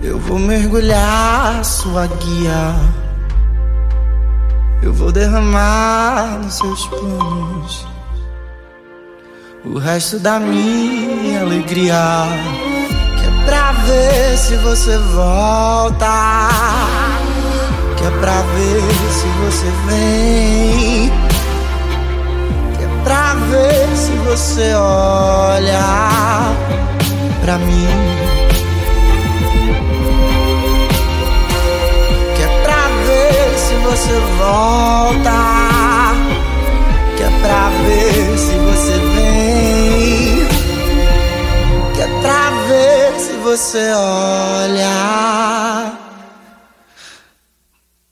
[0.04, 2.93] Eu vou mergulhar sua guia.
[4.84, 7.88] Eu vou derramar nos seus planos
[9.63, 11.96] o resto da minha alegria.
[13.17, 16.50] Que é pra ver se você volta.
[17.96, 21.12] Que é pra ver se você vem.
[22.78, 25.80] Que é pra ver se você olha
[27.41, 28.43] pra mim.
[33.94, 35.38] Você volta.
[37.16, 40.48] Que é pra ver se você vem.
[41.94, 44.94] Que é pra ver se você olha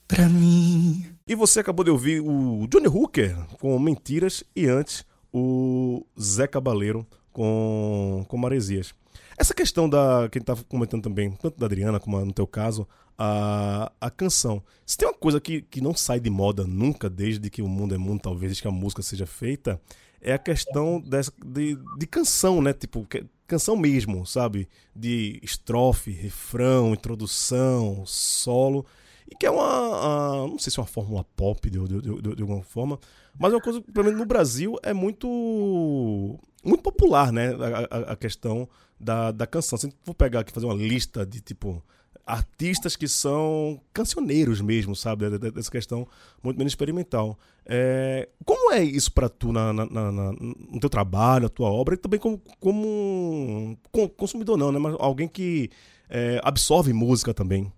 [0.06, 1.04] pra mim.
[1.26, 7.04] E você acabou de ouvir o Johnny Hooker com Mentiras e antes o Zé Cabaleiro
[7.32, 8.94] com, com Maresias.
[9.42, 10.28] Essa questão da.
[10.30, 12.86] que a gente estava comentando também, tanto da Adriana como no teu caso,
[13.18, 14.62] a, a canção.
[14.86, 17.92] Se tem uma coisa que, que não sai de moda nunca, desde que o mundo
[17.92, 19.80] é mundo, talvez, desde que a música seja feita,
[20.20, 22.72] é a questão dessa, de, de canção, né?
[22.72, 23.04] Tipo,
[23.44, 24.68] canção mesmo, sabe?
[24.94, 28.86] De estrofe, refrão, introdução, solo.
[29.28, 29.64] E que é uma.
[29.64, 32.96] a- não sei se é uma fórmula pop de, de, de, de alguma forma,
[33.36, 36.38] mas é uma coisa pelo menos no Brasil, é muito.
[36.64, 37.48] Muito popular, né?
[37.54, 39.76] A, a- a questão da, da canção.
[39.78, 41.82] Se for pegar aqui fazer uma lista de tipo.
[42.24, 45.28] Artistas que são cancioneiros mesmo, sabe?
[45.28, 46.06] De- de- Dessa questão
[46.40, 47.36] muito menos experimental.
[47.66, 51.94] É, como é isso pra tu na, na- na- no teu trabalho, na tua obra,
[51.94, 54.78] e também como, como um con- consumidor não, né?
[54.78, 55.68] Mas alguém que
[56.08, 57.72] é, absorve música também.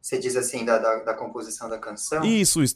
[0.00, 2.24] Você diz assim, da, da, da composição da canção?
[2.24, 2.74] Isso, isso.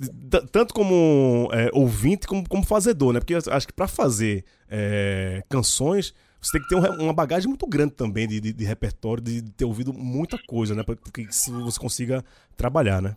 [0.52, 3.20] Tanto como é, ouvinte como, como fazedor, né?
[3.20, 7.48] Porque eu acho que pra fazer é, canções, você tem que ter um uma bagagem
[7.48, 10.82] muito grande também de, de- de repertório, de, ter ouvido muita coisa, né?
[10.82, 12.22] Pra que você consiga
[12.56, 13.16] trabalhar, né?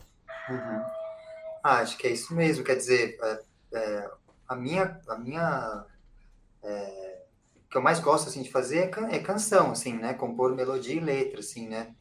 [0.49, 0.81] Uhum.
[1.63, 2.63] Ah, acho que é isso mesmo.
[2.63, 3.39] Quer dizer, é,
[3.77, 4.09] é,
[4.47, 5.85] a minha, a minha,
[6.63, 7.21] é,
[7.65, 10.13] o que eu mais gosto assim de fazer é, can- é canção, assim, né?
[10.13, 11.93] Compor melodia e letra, assim, né?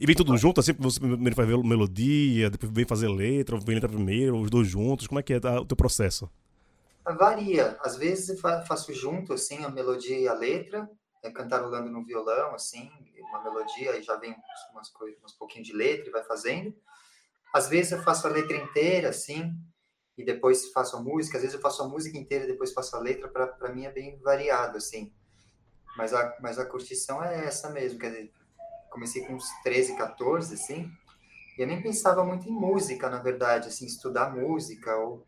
[0.00, 3.90] E vem tudo junto, assim, você primeiro faz melodia, depois vem fazer letra, vem letra
[3.90, 5.06] primeiro, os dois juntos.
[5.06, 6.30] Como é que é tá, o teu processo?
[7.04, 7.76] Varia.
[7.84, 10.88] Às vezes faço junto, assim, a melodia e a letra,
[11.22, 12.90] é, cantarolando no violão, assim,
[13.28, 14.34] uma melodia e já vem
[14.72, 16.74] umas coisas, uns pouquinho de letra e vai fazendo.
[17.52, 19.52] Às vezes eu faço a letra inteira, assim,
[20.16, 21.36] e depois faço a música.
[21.36, 23.28] Às vezes eu faço a música inteira e depois faço a letra.
[23.28, 25.12] Para mim é bem variado, assim.
[25.94, 27.98] Mas a, mas a curtição é essa mesmo.
[27.98, 28.32] Quer dizer,
[28.90, 30.90] comecei com uns 13, 14, assim,
[31.58, 35.24] e eu nem pensava muito em música, na verdade, assim, estudar música ou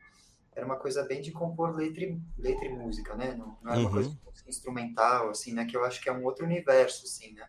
[0.55, 3.35] era uma coisa bem de compor letra e, letra e música, né?
[3.35, 3.95] Não, não era uma Uhum.
[3.95, 5.65] coisa de música instrumental, assim, né?
[5.67, 7.49] Que eu acho que é um outro universo, assim, né?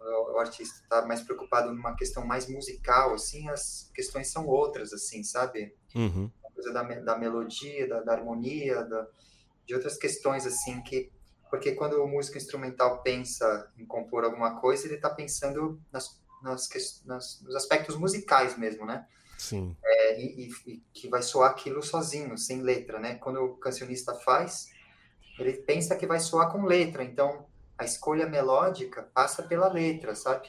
[0.00, 4.92] O, o artista está mais preocupado numa questão mais musical, assim, as questões são outras,
[4.92, 5.74] assim, sabe?
[5.94, 6.30] Uhum.
[6.44, 9.06] A coisa da, da melodia, da, da harmonia, da,
[9.66, 11.10] de outras questões, assim, que...
[11.50, 16.68] Porque quando o músico instrumental pensa em compor alguma coisa, ele está pensando nas, nas,
[17.04, 19.06] nas, nos aspectos musicais mesmo, né?
[19.38, 19.76] Sim.
[19.84, 23.14] É, e, e- e que vai soar aquilo sozinho, sem letra, né?
[23.16, 24.70] Quando o cancionista faz,
[25.38, 27.46] ele pensa que vai soar com letra, então
[27.78, 30.48] a escolha melódica passa pela letra, sabe?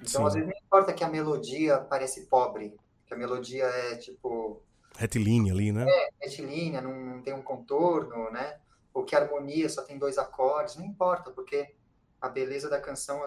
[0.00, 0.26] Então, Sim.
[0.26, 2.76] às vezes, não importa que a melodia parece pobre,
[3.06, 4.60] que a melodia é, tipo,
[4.96, 5.86] Retilínea ali, né?
[6.20, 8.58] retilínea, não, não tem um contorno, né?
[8.94, 11.74] Ou que harmonia só tem dois acordes, não importa, porque
[12.20, 13.26] a beleza da canção,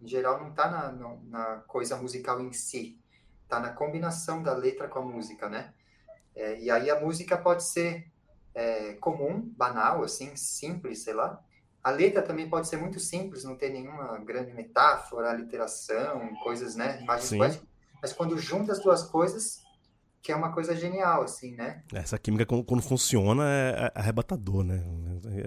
[0.00, 0.92] em geral, não está na,
[1.24, 2.98] na coisa musical em si,
[3.44, 5.74] está na combinação da letra com a música, né?
[6.34, 8.10] É, e aí a música pode ser
[8.54, 11.38] é, comum, banal, assim, simples, sei lá.
[11.84, 17.00] A letra também pode ser muito simples, não ter nenhuma grande metáfora, literação, coisas, né?
[17.02, 17.68] Imagens poéticas.
[18.02, 19.62] Mas quando junta as duas coisas,
[20.26, 21.82] que é uma coisa genial, assim, né?
[21.94, 24.82] Essa química, quando, funciona, é é arrebatador, né?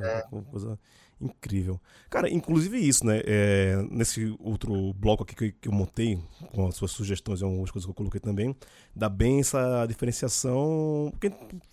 [0.01, 0.79] É uma coisa
[1.19, 1.81] incrível.
[2.09, 3.21] Cara, inclusive isso, né?
[3.25, 6.17] É, nesse outro bloco aqui que, eu montei,
[6.53, 8.55] com as suas sugestões e algumas coisas que eu coloquei também,
[8.95, 11.11] dá bem essa diferenciação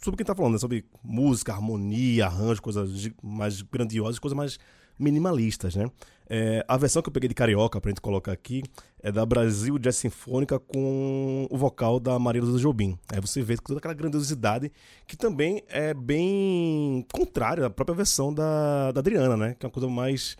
[0.02, 0.58] sobre quem tá falando, né?
[0.58, 4.58] Sobre música, harmonia, arranjo, coisas mais grandiosas, coisas mais
[4.98, 5.90] minimalistas, né?
[6.28, 8.62] É, a versão que eu peguei de Carioca, pra gente colocar aqui,
[9.00, 12.98] é da Brasil Jazz Sinfônica com o vocal da Maria Luísa Jobim.
[13.12, 14.72] Aí você vê toda aquela grandiosidade
[15.06, 19.54] que também é bem contrária à própria versão da, da Adriana, né?
[19.58, 20.36] Que é uma coisa mais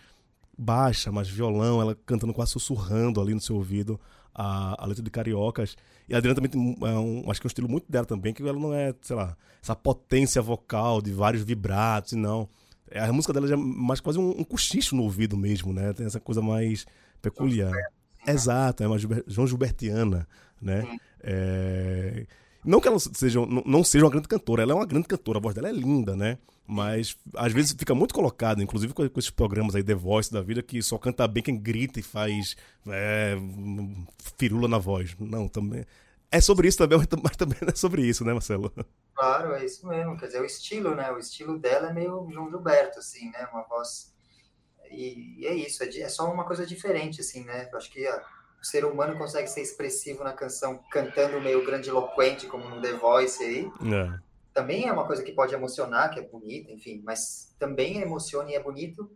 [0.59, 4.01] baixa, mais violão, ela cantando quase sussurrando ali no seu ouvido
[4.35, 5.77] a, a letra de Cariocas.
[6.09, 8.33] E a Adriana também tem é um- acho que é um estilo muito dela também,
[8.33, 12.49] que ela não é, sei lá, essa potência vocal de vários vibratos, não.
[12.91, 15.93] É, a música dela já é mais quase um, um cochicho no ouvido mesmo, né?
[15.93, 16.87] Tem essa coisa mais
[17.21, 17.73] peculiar.
[18.27, 20.27] Exato, é uma Gilber, João Gilbertiana,
[20.61, 20.99] né?
[21.23, 22.27] É,
[22.65, 25.39] não que ela seja, não, não seja uma grande cantora, ela é uma grande cantora,
[25.39, 26.39] a voz dela é linda, né?
[26.67, 30.43] Mas às vezes fica muito colocado, inclusive com, com esses programas aí, The Voice da
[30.43, 32.57] vida, que só canta bem quem grita e faz
[32.89, 33.37] é,
[34.37, 35.15] firula na voz.
[35.21, 35.85] Não, também.
[36.31, 38.73] É sobre isso também, mas também não é sobre isso, né, Marcelo?
[39.17, 40.17] Claro, é isso mesmo.
[40.19, 41.11] Quer dizer, o estilo, né?
[41.11, 43.49] O estilo dela é meio João Gilberto, assim, né?
[43.51, 44.15] Uma voz.
[44.91, 47.69] E, e é isso, é, é, só uma coisa diferente, assim, né?
[47.73, 48.23] Eu acho que a,
[48.61, 53.43] o ser humano consegue ser expressivo na canção cantando meio grandiloquente, como no The Voice
[53.43, 53.71] aí.
[53.93, 54.19] É.
[54.53, 58.55] Também é uma coisa que pode emocionar, que é bonita, enfim, mas também emociona e
[58.55, 59.11] é bonito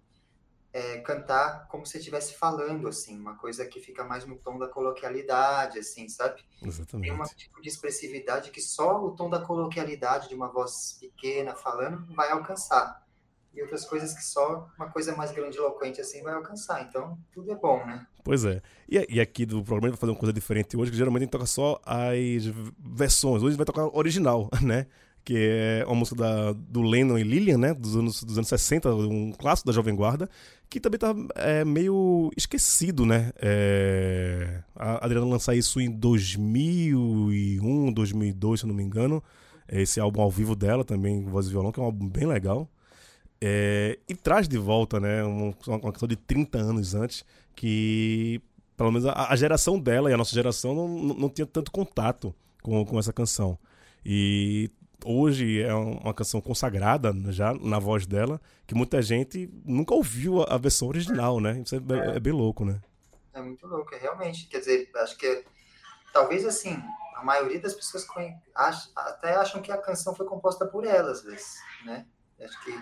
[0.72, 4.68] é, cantar como se estivesse falando, assim, uma coisa que fica mais no tom da
[4.68, 6.42] coloquialidade, assim, sabe?
[6.62, 7.10] Exatamente.
[7.10, 11.54] Tem um tipo de expressividade que só o tom da coloquialidade de uma voz pequena
[11.54, 13.04] falando vai alcançar.
[13.52, 16.82] E outras coisas que só uma coisa mais grandiloquente assim vai alcançar.
[16.82, 18.06] Então, tudo é bom, né?
[18.22, 18.62] Pois é.
[18.88, 21.32] E, e aqui do programa vai fazer uma coisa diferente hoje, que geralmente a gente
[21.32, 22.44] toca só as
[22.78, 23.42] versões.
[23.42, 24.86] Hoje a gente vai tocar original, né?
[25.24, 28.94] Que é uma música da, do Lennon e Lillian, né, dos anos, dos anos 60,
[28.94, 30.28] um clássico da Jovem Guarda,
[30.68, 33.32] que também tá é, meio esquecido, né?
[33.36, 39.22] É, a Adriana lançou isso em 2001, 2002, se eu não me engano.
[39.68, 42.68] Esse álbum ao vivo dela também, Voz e Violão, que é um álbum bem legal.
[43.40, 48.40] É, e traz de volta, né, uma, uma questão de 30 anos antes, que
[48.76, 51.70] pelo menos a, a geração dela e a nossa geração não, não, não tinha tanto
[51.70, 53.58] contato com, com essa canção.
[54.04, 54.70] E
[55.04, 60.56] hoje é uma canção consagrada já na voz dela, que muita gente nunca ouviu a
[60.56, 61.62] versão original, né?
[61.64, 62.80] Isso é, é, é bem louco, né?
[63.32, 64.46] É muito louco, é realmente.
[64.48, 65.44] Quer dizer, acho que
[66.12, 66.82] talvez assim,
[67.14, 68.06] a maioria das pessoas
[68.54, 72.06] acha, até acham que a canção foi composta por ela, às vezes, né?
[72.40, 72.74] Acho que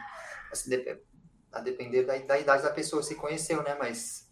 [0.53, 0.71] assim,
[1.53, 3.77] a depender da, da idade da pessoa se conheceu, né?
[3.79, 4.29] Mas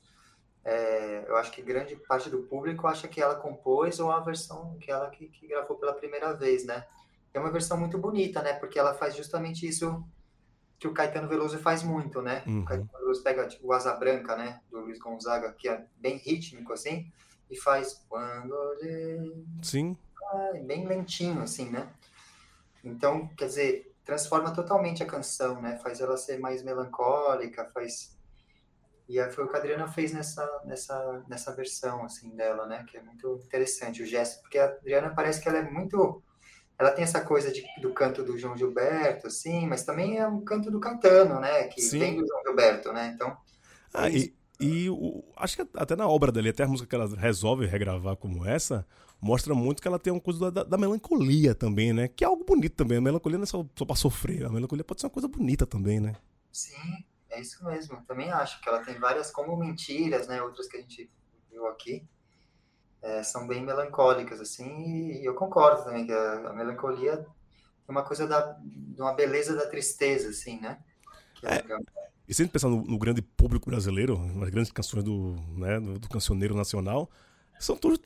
[0.65, 4.77] é, eu acho que grande parte do público acha que ela compôs ou a versão
[4.81, 6.87] que ela que, que gravou pela primeira vez, né?
[7.39, 8.53] É uma versão muito bonita, né?
[8.55, 10.05] Porque ela faz justamente isso
[10.79, 12.43] que o Caetano Veloso faz muito, né?
[12.47, 12.63] Uhum.
[12.63, 14.61] O Caetano Veloso pega tipo, o Asa Branca, né?
[14.71, 17.11] Do Luiz Gonzaga, que é bem rítmico, assim,
[17.51, 18.55] e faz quando
[19.63, 19.97] Sim.
[20.65, 21.89] bem lentinho, assim, né?
[22.85, 25.79] Então, quer dizer, transforma totalmente a canção, né?
[25.83, 28.17] Faz ela ser mais melancólica, faz
[29.09, 32.85] e foi o que a Adriana fez nessa, nessa, nessa versão, assim, dela, né?
[32.89, 36.23] Que é muito interessante o gesto, porque a Adriana parece que ela é muito
[36.79, 40.45] ela tem essa coisa de, do canto do João Gilberto, assim, mas também é um
[40.45, 41.65] canto do Caetano, né?
[41.65, 41.99] Que Sim.
[41.99, 43.13] vem do João Gilberto, né?
[43.15, 43.37] Então.
[43.95, 46.95] Ah, é e, e o, acho que até na obra dele, até a música que
[46.95, 48.87] ela resolve regravar como essa,
[49.21, 52.09] mostra muito que ela tem uma coisa da, da melancolia também, né?
[52.09, 52.99] Que é algo bonito também.
[52.99, 55.67] A melancolia não é só, só pra sofrer, a melancolia pode ser uma coisa bonita
[55.67, 56.15] também, né?
[56.53, 58.05] Sim, é isso mesmo.
[58.07, 60.43] Também acho que ela tem várias como mentiras, né?
[60.43, 61.11] Outras que a gente
[61.51, 62.07] viu aqui
[63.03, 67.27] é, são bem melancólicas, assim, e eu concordo também que a, a melancolia
[67.87, 70.79] é uma coisa da, de uma beleza da tristeza, assim, né?
[71.43, 71.79] É, é
[72.29, 76.09] e sempre pensando no, no, grande público brasileiro, nas grandes canções do, né, do, do
[76.09, 77.09] cancioneiro nacional,
[77.59, 77.99] são todos.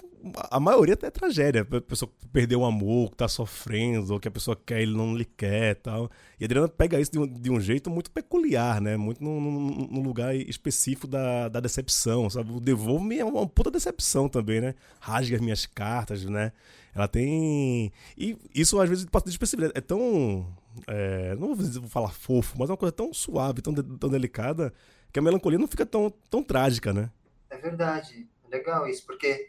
[0.50, 1.62] A maioria até é tragédia.
[1.62, 5.16] A pessoa perdeu o amor, que tá sofrendo, ou que a pessoa quer ele não
[5.16, 6.10] lhe quer tal.
[6.38, 8.96] E a Adriana pega isso de um, de um jeito muito peculiar, né?
[8.96, 12.52] Muito no lugar específico da, da decepção, sabe?
[12.52, 14.74] O Devolve-me é uma puta decepção também, né?
[15.00, 16.52] Rasga as minhas cartas, né?
[16.94, 17.92] Ela tem.
[18.16, 19.72] E isso às vezes passa despercebido.
[19.74, 20.46] É tão.
[20.86, 24.72] É, não vou falar fofo, mas é uma coisa tão suave, tão, de, tão delicada,
[25.12, 27.10] que a melancolia não fica tão, tão trágica, né?
[27.48, 29.48] É verdade legal isso, porque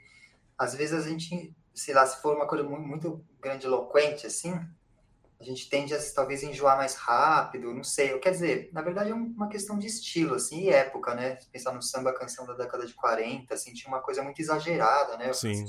[0.57, 4.53] às vezes a gente, sei lá, se for uma coisa muito, muito grandiloquente, assim,
[5.39, 8.17] a gente tende a talvez enjoar mais rápido, não sei.
[8.19, 11.39] Quer dizer, na verdade é uma questão de estilo, assim, e época, né?
[11.51, 15.33] Pensar no samba canção da década de 40, assim, tinha uma coisa muito exagerada, né?
[15.33, 15.65] Sim.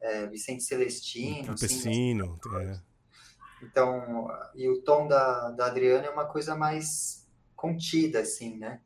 [0.00, 1.46] É, Vicente Celestino.
[1.46, 2.80] Campesino, assim, é.
[3.62, 8.80] Então, e o tom da, da Adriana é uma coisa mais contida, assim, né?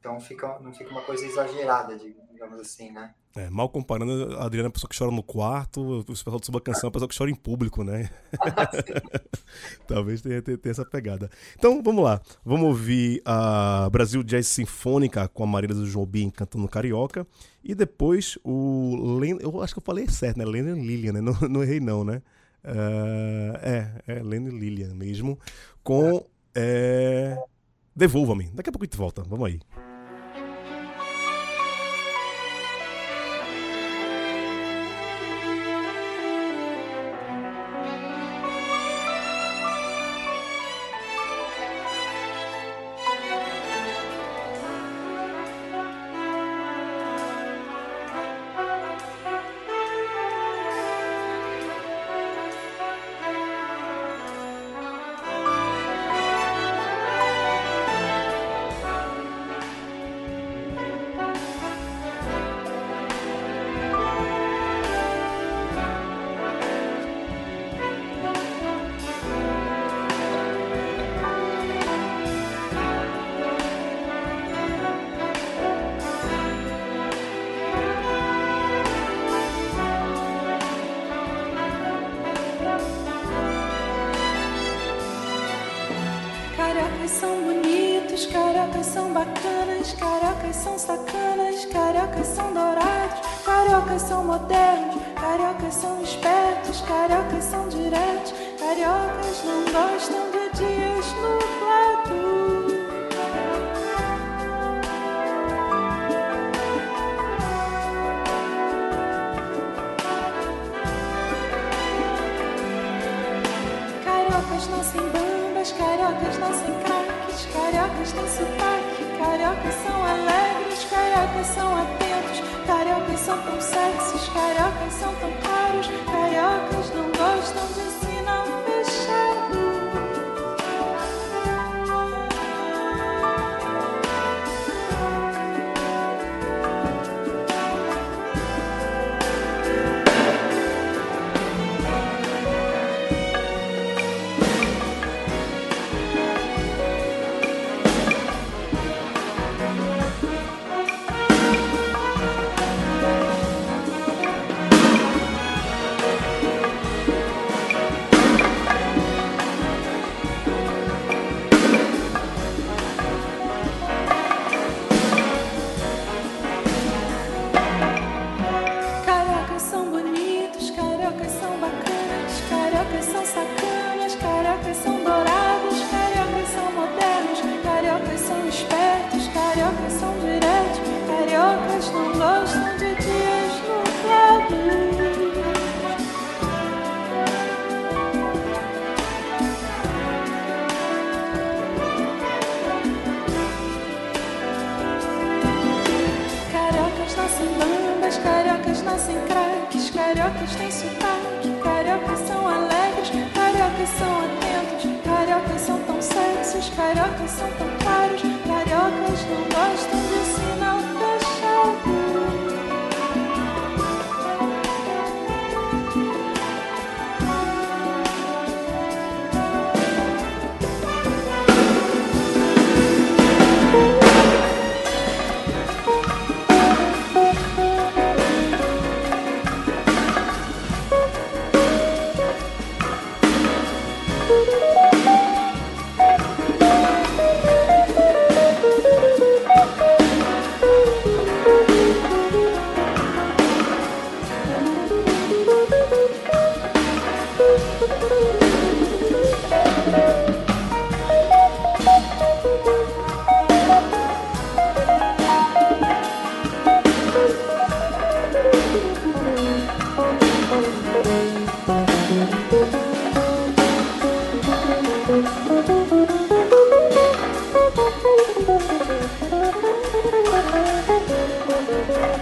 [0.00, 3.14] Então fica, não fica uma coisa exagerada, digamos assim, né?
[3.36, 6.46] É, mal comparando, a Adriana é a pessoa que chora no quarto, o pessoal do
[6.46, 8.08] Suba Canção é a pessoa que chora em público, né?
[9.88, 11.28] Talvez tenha, tenha, tenha, essa pegada.
[11.58, 12.20] Então, vamos lá.
[12.44, 17.26] Vamos ouvir a Brasil Jazz Sinfônica com a Marília do Jobim cantando Carioca.
[17.64, 19.18] E depois o...
[19.18, 19.38] Len...
[19.40, 20.44] Eu acho que eu falei certo, né?
[20.44, 21.20] Lennon Lilian, né?
[21.20, 22.22] Não, não errei não, né?
[22.64, 25.40] Uh, é, é Lennon Lilian mesmo.
[25.82, 26.24] Com...
[26.54, 27.36] É...
[27.96, 28.50] Devolva-me.
[28.54, 29.22] Daqui a pouco a gente volta.
[29.22, 29.60] Vamos aí.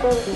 [0.03, 0.27] Thank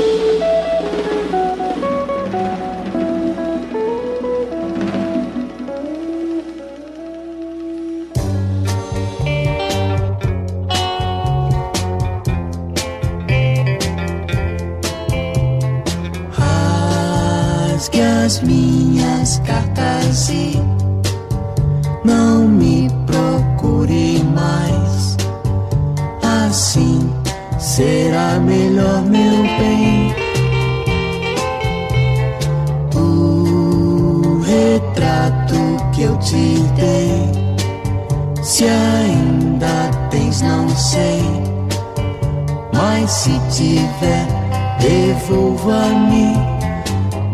[0.00, 0.19] you.
[20.10, 20.60] quase.
[22.04, 25.16] Não me procure mais,
[26.22, 27.12] assim
[27.58, 30.14] será melhor, meu bem.
[32.96, 35.54] O retrato
[35.92, 37.30] que eu te dei,
[38.42, 41.22] se ainda tens, não sei,
[42.72, 44.26] mas se tiver,
[44.80, 46.34] devolva-me,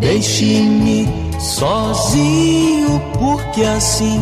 [0.01, 4.21] deixe-me sozinho, porque assim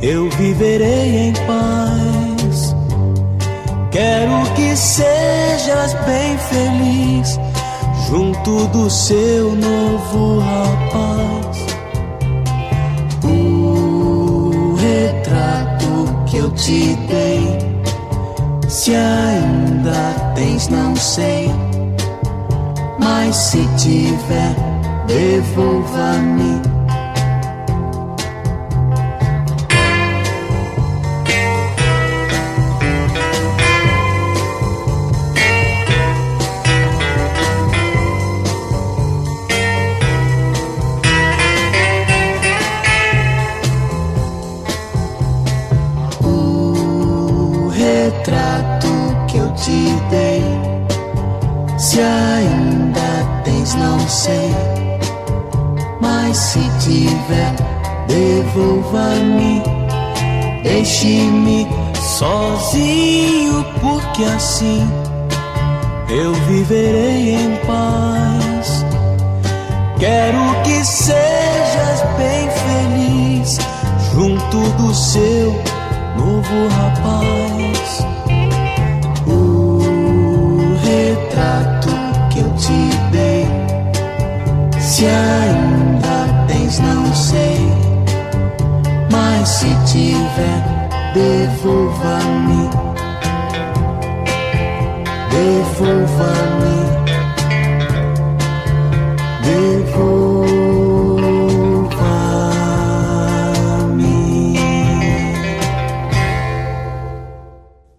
[0.00, 2.76] eu viverei em paz.
[3.90, 7.40] Quero que sejas bem feliz
[8.08, 11.66] junto do seu novo rapaz.
[13.24, 17.58] O retrato que eu te dei,
[18.68, 21.50] se ainda tens, não sei,
[23.00, 24.75] mas se tiver
[25.06, 26.75] devolva-me
[60.76, 64.86] deixe-me sozinho, porque assim
[66.10, 68.84] eu viverei em paz.
[69.98, 73.58] Quero que sejas bem feliz
[74.12, 75.52] junto do seu
[76.18, 78.06] novo rapaz.
[79.26, 79.80] O
[80.84, 81.88] retrato
[82.30, 83.46] que eu te dei,
[84.78, 85.75] se ainda
[89.46, 90.62] Se tiver,
[91.14, 92.68] devolva-me.
[95.30, 96.76] Devolva-me.
[99.44, 100.46] Devolva-me.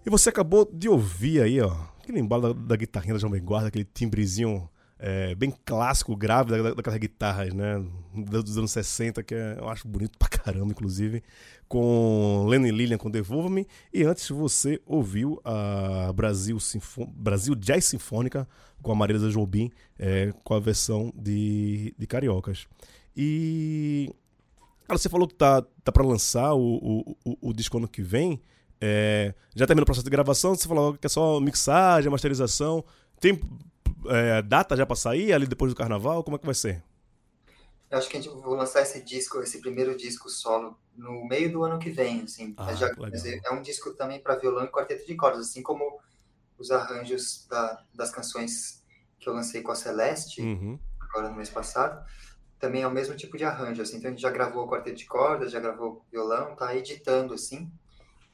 [0.06, 1.72] E você acabou de ouvir aí, ó,
[2.04, 4.70] aquele embalo da, da guitarrinha da Jovem Guarda, aquele timbrezinho
[5.00, 7.84] é, bem clássico, grave da- daquelas guitarras, né?
[8.14, 11.22] Dos anos 60, que é- eu acho bonito pra caramba, inclusive.
[11.68, 13.68] Com Lenny Lillian com Devolva-me.
[13.93, 18.48] E antes você ouviu a Brasil, Sinfo- Brasil Jazz Sinfônica
[18.82, 19.70] com a Marisa Jobim,
[20.00, 22.68] é, com a versão de, de Cariocas.
[23.16, 24.10] E.
[24.88, 28.02] Cara, você falou que tá, tá pra lançar o, o, o, o disco ano que
[28.02, 28.39] vem.
[28.80, 32.86] É, já terminou o processo de gravação, você falou que é só mixagem, masterização.
[33.20, 33.38] Tem
[34.10, 36.24] é, data já pra sair ali depois do carnaval?
[36.24, 36.84] Como é que vai ser?
[37.89, 41.51] Eu acho que a gente vou lançar esse disco, esse primeiro disco solo, no meio
[41.51, 42.53] do ano que vem, assim.
[42.58, 45.99] Ah, já, dizer, é um disco também para violão e quarteto de cordas, assim como
[46.58, 48.84] os arranjos da- das canções
[49.20, 50.78] que eu lancei com a Celeste, Uhum.
[50.99, 52.05] agora no mês passado,
[52.60, 53.97] também é o mesmo tipo de arranjo, assim.
[53.97, 57.72] Então a gente já gravou o quarteto de cordas, já gravou violão, tá editando, assim,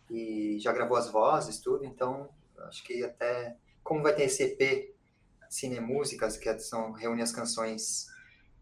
[0.10, 1.86] e já gravou as vozes, tudo.
[1.86, 2.30] Então,
[2.68, 4.93] acho que até, como vai ter esse EP
[5.56, 8.08] Cinemúsicas, que são reúne as canções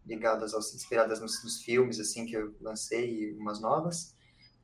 [0.04, 4.14] ligadas aos inspiradas nos, nos filmes assim que eu lancei e umas novas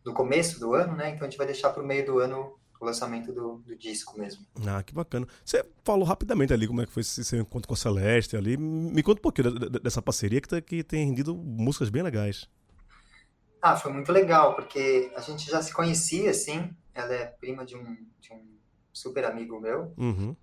[0.04, 1.10] no começo do ano, né?
[1.10, 4.16] Então a gente vai deixar para o meio do ano o lançamento do, do disco
[4.18, 4.46] mesmo.
[4.66, 5.26] Ah, que bacana.
[5.44, 8.56] Você falou rapidamente ali como é que foi esse seu encontro com a Celeste ali.
[8.56, 12.48] Me conta um pouquinho dessa parceria que, tá- que tem rendido músicas bem legais.
[13.60, 16.70] Ah, foi muito legal porque a gente já se conhecia assim.
[16.94, 18.56] Ela é prima de um, de um
[18.92, 20.34] super amigo meu Uhum.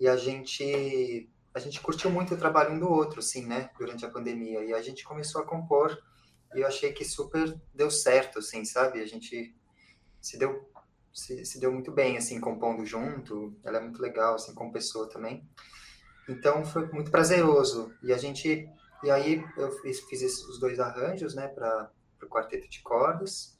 [0.00, 3.70] e a gente a gente curtiu muito o trabalho um do outro, assim, né?
[3.78, 5.96] Durante a pandemia e a gente começou a compor
[6.54, 9.00] e eu achei que super deu certo, assim, sabe?
[9.00, 9.54] A gente
[10.20, 10.70] se deu
[11.12, 13.54] se, se deu muito bem, assim, compondo junto.
[13.62, 15.46] Ela é muito legal, assim, como pessoa também.
[16.28, 18.68] Então foi muito prazeroso e a gente
[19.04, 21.48] e aí eu fiz, fiz os dois arranjos, né?
[21.48, 21.90] Para
[22.22, 23.58] o quarteto de cordas.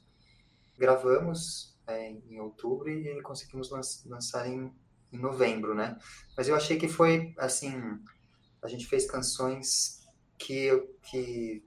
[0.77, 4.73] Gravamos é, em outubro e conseguimos lan- lançar em,
[5.13, 5.97] em novembro, né?
[6.37, 7.73] Mas eu achei que foi assim,
[8.63, 10.01] a gente fez canções
[10.39, 11.63] que eu- que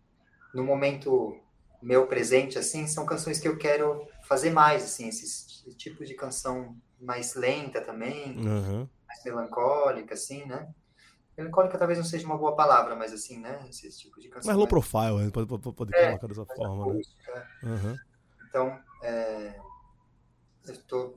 [0.55, 1.39] no momento
[1.83, 6.77] meu presente assim, são canções que eu quero fazer mais assim, esses tipos de canção
[7.01, 8.89] mais lenta também, Aham.
[9.09, 10.69] mais melancólica assim, né?
[11.39, 13.67] Melancólica talvez não seja uma boa palavra, mas assim, né?
[13.69, 14.55] Esse tipo de canção.
[14.55, 15.31] Mais low profile, né?
[15.31, 17.01] pode, pode, pode É, colocar dessa forma, né?
[17.65, 17.99] Aham.
[18.49, 19.61] Então, é,
[20.69, 21.15] eu tô,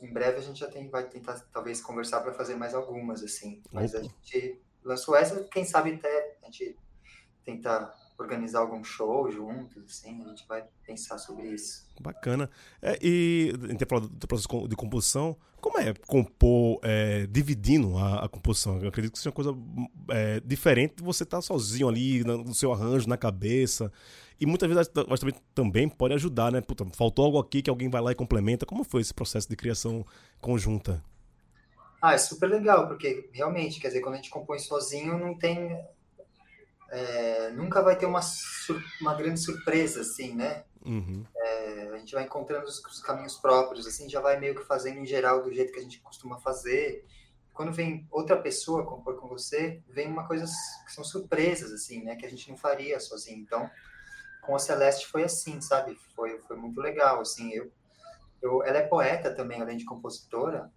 [0.00, 3.62] em breve a gente já tem, vai tentar talvez conversar para fazer mais algumas, assim.
[3.72, 4.08] Mas a Opa.
[4.08, 6.76] gente lançou essa, quem sabe até a gente
[7.44, 11.86] tentar organizar algum show juntos, assim, a gente vai pensar sobre isso.
[12.00, 12.50] Bacana.
[12.80, 15.36] É, e a gente tem falado do processo de composição.
[15.60, 18.80] Como é compor é, dividindo a, a composição?
[18.80, 19.56] Eu acredito que seja uma coisa
[20.10, 23.90] é, diferente de você estar sozinho ali no seu arranjo, na cabeça.
[24.38, 26.60] E muitas vezes acho também, também pode ajudar, né?
[26.60, 28.66] Puta, faltou algo aqui que alguém vai lá e complementa.
[28.66, 30.06] Como foi esse processo de criação
[30.40, 31.02] conjunta?
[32.00, 35.76] Ah, é super legal, porque realmente, quer dizer, quando a gente compõe sozinho, não tem.
[36.90, 38.20] É, nunca vai ter uma,
[39.00, 40.64] uma grande surpresa, assim, né?
[40.84, 41.24] Uhum.
[41.36, 44.98] É, a gente vai encontrando os, os caminhos próprios, assim, já vai meio que fazendo
[44.98, 47.04] em geral do jeito que a gente costuma fazer.
[47.52, 50.44] Quando vem outra pessoa compor com você, vem uma coisa
[50.84, 52.14] que são surpresas, assim, né?
[52.14, 53.40] Que a gente não faria sozinho.
[53.40, 53.68] Então,
[54.42, 55.96] com a Celeste foi assim, sabe?
[56.14, 57.52] Foi, foi muito legal, assim.
[57.52, 57.72] Eu,
[58.40, 60.70] eu, ela é poeta também, além de compositora,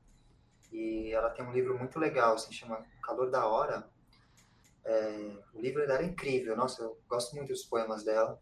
[0.71, 3.87] e ela tem um livro muito legal, assim, chama Calor da Hora.
[4.85, 8.39] É, o livro dela é incrível, nossa, eu gosto muito dos poemas dela.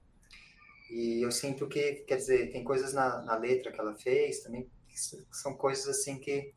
[0.89, 4.69] E eu sinto que, quer dizer, tem coisas na, na letra que ela fez também,
[4.87, 4.97] que
[5.31, 6.53] são coisas assim que,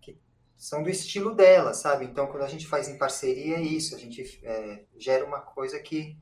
[0.00, 0.18] que
[0.56, 2.06] são do estilo dela, sabe?
[2.06, 5.78] Então, quando a gente faz em parceria, é isso, a gente é, gera uma coisa
[5.80, 6.16] que.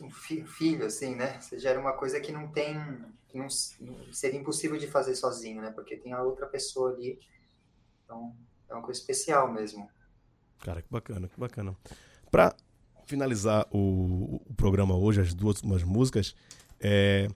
[0.00, 1.40] Um fi- filho, assim, né?
[1.40, 2.76] Você gera uma coisa que não tem.
[3.28, 3.48] que não-
[4.12, 5.70] seria impossível de fazer sozinho, né?
[5.70, 7.18] Porque tem a outra pessoa ali.
[8.04, 8.36] Então,
[8.68, 9.90] é uma coisa especial mesmo.
[10.60, 11.74] Cara, que bacana, que bacana.
[12.30, 12.54] Pra
[13.06, 16.34] finalizar o, o programa hoje, as duas últimas músicas,
[16.80, 17.28] É,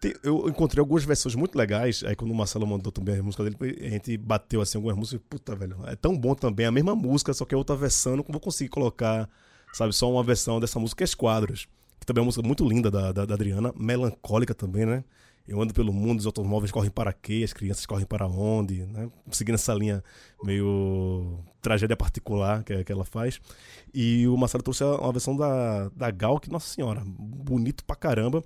[0.00, 2.04] tem- eu encontrei algumas versões muito legais.
[2.04, 5.20] Aí quando o Marcelo mandou também a música dele, a gente bateu assim algumas músicas.
[5.28, 6.64] Puta, velho, é tão bom também.
[6.66, 8.16] A mesma música, só que é outra versão.
[8.16, 9.28] Não vou conseguir colocar,
[9.72, 11.66] sabe, só uma versão dessa música, Esquadros.
[11.98, 13.72] Que também é uma música muito linda da, da, da Adriana.
[13.76, 15.02] Melancólica também, né?
[15.46, 17.42] Eu ando pelo mundo, os automóveis correm para quê?
[17.44, 18.86] As crianças correm para onde?
[18.86, 19.10] Né?
[19.30, 20.02] Seguindo essa linha
[20.42, 23.40] meio tragédia particular que, que ela faz.
[23.92, 28.42] E o Marcelo trouxe uma versão da, da Gal, que, nossa senhora, bonito pra caramba.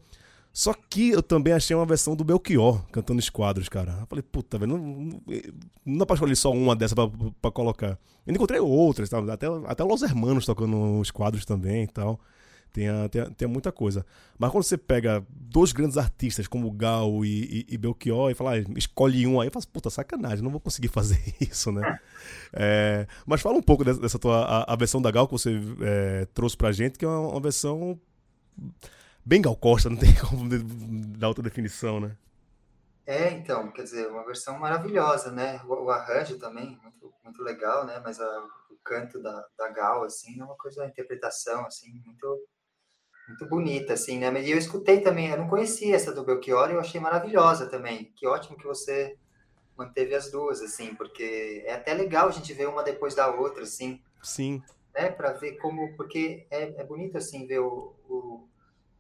[0.53, 3.99] Só que eu também achei uma versão do Belchior cantando esquadros, cara.
[4.01, 5.22] Eu falei, puta, velho, não,
[5.86, 7.09] não, dá pra escolher só uma dessa pra,
[7.40, 7.96] pra colocar.
[8.26, 9.18] Eu encontrei outras, tá?
[9.32, 12.18] até, até Los Hermanos tocando os quadros também e tal.
[12.73, 14.05] Tem, tem, tem muita coisa.
[14.39, 18.53] Mas quando você pega dois grandes artistas como Gal e, e, e Belchior e fala,
[18.55, 21.89] ah, escolhe um aí, eu faço, puta, sacanagem, não vou conseguir fazer isso, né?
[22.53, 25.61] É, mas fala um pouco dessa, dessa tua a, a versão da Gal que você
[25.83, 27.99] é, trouxe pra gente, que é uma, uma versão
[29.25, 30.49] bem Gal Costa, não tem como
[31.19, 32.16] dar outra definição, né?
[33.07, 35.61] É, então, quer dizer, uma versão maravilhosa, né?
[35.64, 38.01] O, o arranjo também, muito, muito legal, né?
[38.05, 42.47] Mas a- o canto da, da Gal, assim, é uma coisa, a interpretação, assim, muito,
[43.29, 44.31] muito bonita, assim, né?
[44.31, 48.12] Mas eu escutei também, eu não conhecia essa do Belchior e eu achei maravilhosa também.
[48.16, 49.16] Que ótimo que você
[49.76, 53.62] manteve as duas, assim, porque é até legal a gente ver uma depois da outra,
[53.62, 54.62] assim, Sim,
[54.95, 58.49] né, para ver como, porque é, é bonito assim ver o, o-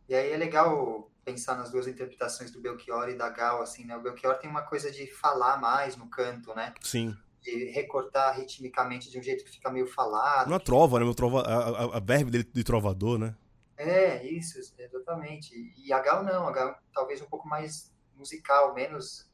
[0.08, 3.96] e aí é legal pensar nas duas interpretações do Belchior e da Gal, assim, né?
[3.96, 6.72] O Belchior tem uma coisa de falar mais no canto, né?
[6.80, 7.14] sim.
[7.42, 10.48] De recortar ritmicamente de um jeito que fica meio falado.
[10.48, 11.04] Uma trova, né?
[11.04, 13.34] Uma trova, a, a, a verve dele de trovador, né?
[13.78, 15.54] É, isso, exatamente.
[15.76, 19.28] E a Gal não, a Gal talvez um pouco mais musical, menos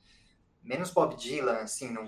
[0.63, 2.05] menos Bob Dylan, assim, não,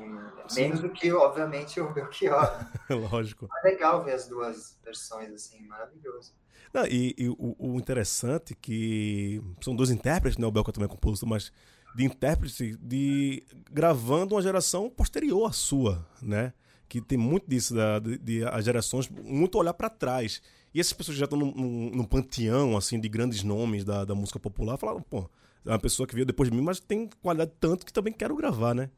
[0.54, 2.66] menos do que, obviamente, o Belchior.
[2.88, 3.48] Lógico.
[3.62, 6.34] É legal ver as duas versões, assim, maravilhoso.
[6.72, 10.46] Não, e e o, o interessante é que são dois intérpretes, né?
[10.46, 11.52] O Belchior também é compositor, mas
[11.94, 16.52] de intérprete de gravando uma geração posterior à sua, né?
[16.88, 20.42] Que tem muito disso, da, de, de as gerações muito olhar pra trás.
[20.74, 24.04] E essas pessoas que já estão num, num, num panteão, assim, de grandes nomes da,
[24.04, 25.28] da música popular, falaram, pô,
[25.64, 28.36] é uma pessoa que veio depois de mim, mas tem qualidade tanto que também quero
[28.36, 28.90] gravar, né?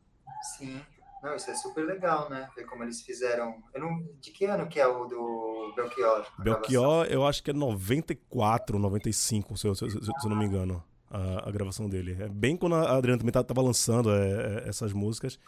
[0.57, 0.81] Sim.
[1.23, 2.49] Não, isso é super legal, né?
[2.55, 3.63] Ver como eles fizeram.
[3.75, 4.09] Eu não...
[4.21, 6.27] De que ano que é o do Belchior?
[6.39, 10.45] Belchior, eu acho que é 94, 95, se eu, se se se eu não me
[10.45, 12.17] engano, a, a gravação dele.
[12.21, 15.39] É bem quando a Adriana também tá- tava lançando é, é, essas músicas.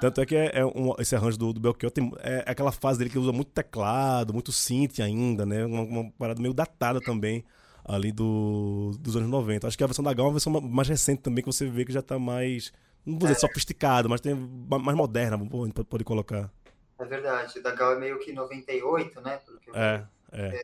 [0.00, 2.98] Tanto é que é, é um- esse arranjo do, do Belchior tem, é aquela fase
[2.98, 5.64] dele que usa muito teclado, muito synth ainda, né?
[5.64, 7.44] Uma, uma parada meio datada também
[7.84, 9.66] ali do, dos anos 90.
[9.66, 11.66] Acho que a versão da Gal é uma versão ma- mais recente também, que você
[11.66, 12.72] vê que já tá mais,
[13.04, 16.50] não vou dizer sofisticado, mas tem ma- mais moderna, pode, pode colocar.
[16.98, 17.58] É verdade.
[17.58, 19.40] O da Gal é meio que 98, né?
[19.74, 20.02] É,
[20.32, 20.62] é.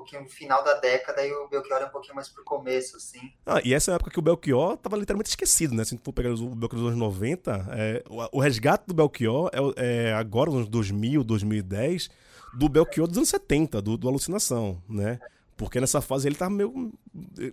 [0.00, 3.32] Pouquinho final da década e o Belchior é um pouquinho mais pro começo, assim.
[3.44, 5.84] Ah, e essa é a época que o Belchior tava literalmente esquecido, né?
[5.84, 8.94] Se a gente for pegar o Belchior dos anos 90, é, o, o resgate do
[8.94, 12.08] Belchior é, é agora, nos anos 2000, 2010,
[12.54, 15.20] do Belchior dos anos 70, do, do Alucinação, né?
[15.54, 16.90] Porque nessa fase ele tava meio.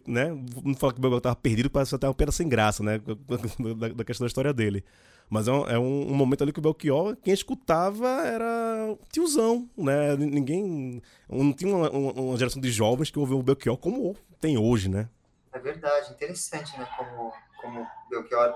[0.08, 0.30] né?
[0.64, 3.02] Não falar que o Belchior tava perdido, parece até uma pena sem graça, né?
[3.78, 4.86] Da, da questão da história dele.
[5.30, 10.16] Mas é, um, é um- momento ali que o Belchior, quem escutava era tiozão, né?
[10.16, 11.02] Ninguém.
[11.30, 15.10] Não tinha uma, uma- geração de jovens que ouviam o Belchior como tem hoje, né?
[15.52, 16.88] É verdade, interessante, né?
[16.98, 18.56] Como, como o Belchior,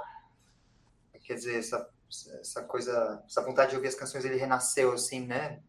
[1.25, 1.89] quer dizer, essa,
[2.39, 5.59] essa coisa, essa vontade de ouvir as canções, ele renasceu, assim, né?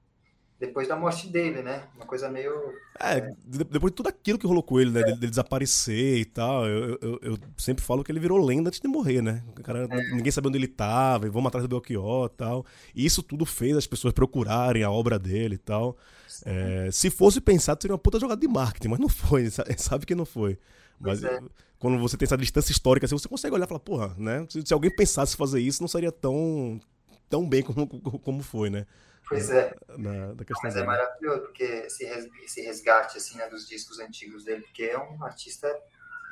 [0.62, 1.82] Depois da morte dele, né?
[1.96, 2.52] Uma coisa meio.
[3.00, 5.00] É, de- depois de tudo aquilo que rolou com ele, né?
[5.02, 8.78] Dele, dele desaparecer e tal, eu, eu, eu sempre falo que ele virou lenda antes
[8.78, 9.42] de morrer, né?
[9.58, 12.64] O cara, Ninguém sabia onde ele tava, e vamos atrás do Belchior e tal.
[12.94, 15.96] E isso tudo fez as pessoas procurarem a obra dele e tal.
[16.44, 20.06] É, se fosse pensado, seria uma puta jogada de marketing, mas não foi, sa- sabe
[20.06, 20.56] que não foi.
[21.00, 21.40] Mas é.
[21.76, 24.46] quando você tem essa distância histórica, assim, você consegue olhar e falar, porra, né?
[24.48, 26.80] Se, se alguém pensasse fazer isso, não seria tão,
[27.28, 28.86] tão bem como, como foi, né?
[29.32, 29.74] Pois é.
[29.98, 33.98] Na, da questão Mas é maravilhoso, porque esse, res- esse resgate, assim, né, dos discos
[33.98, 35.68] antigos dele, porque é um artista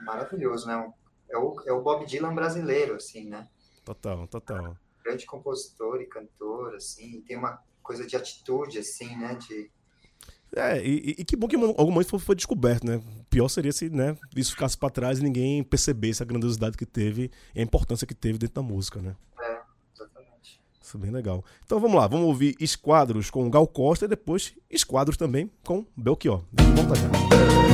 [0.05, 0.77] maravilhoso, né?
[0.77, 0.93] Um-
[1.33, 3.47] É o, é o Bob Dylan brasileiro, assim, né?
[3.85, 4.77] Total, total.
[5.05, 9.37] Grande compositor e cantor, assim, tem uma coisa de atitude, assim, né?
[9.37, 9.71] De,
[10.57, 13.01] É, e, e que bom que algum momento foi, descoberto, né?
[13.31, 17.31] Pior seria se né, isso ficasse pra trás e ninguém percebesse a grandiosidade que teve
[17.55, 19.15] e a importância que teve dentro da música, né?
[20.91, 21.45] Isso é bem legal.
[21.65, 26.43] Então vamos lá, vamos ouvir Esquadros com Gal Costa e depois Esquadros também com Belchior.
[26.59, 27.70] Já.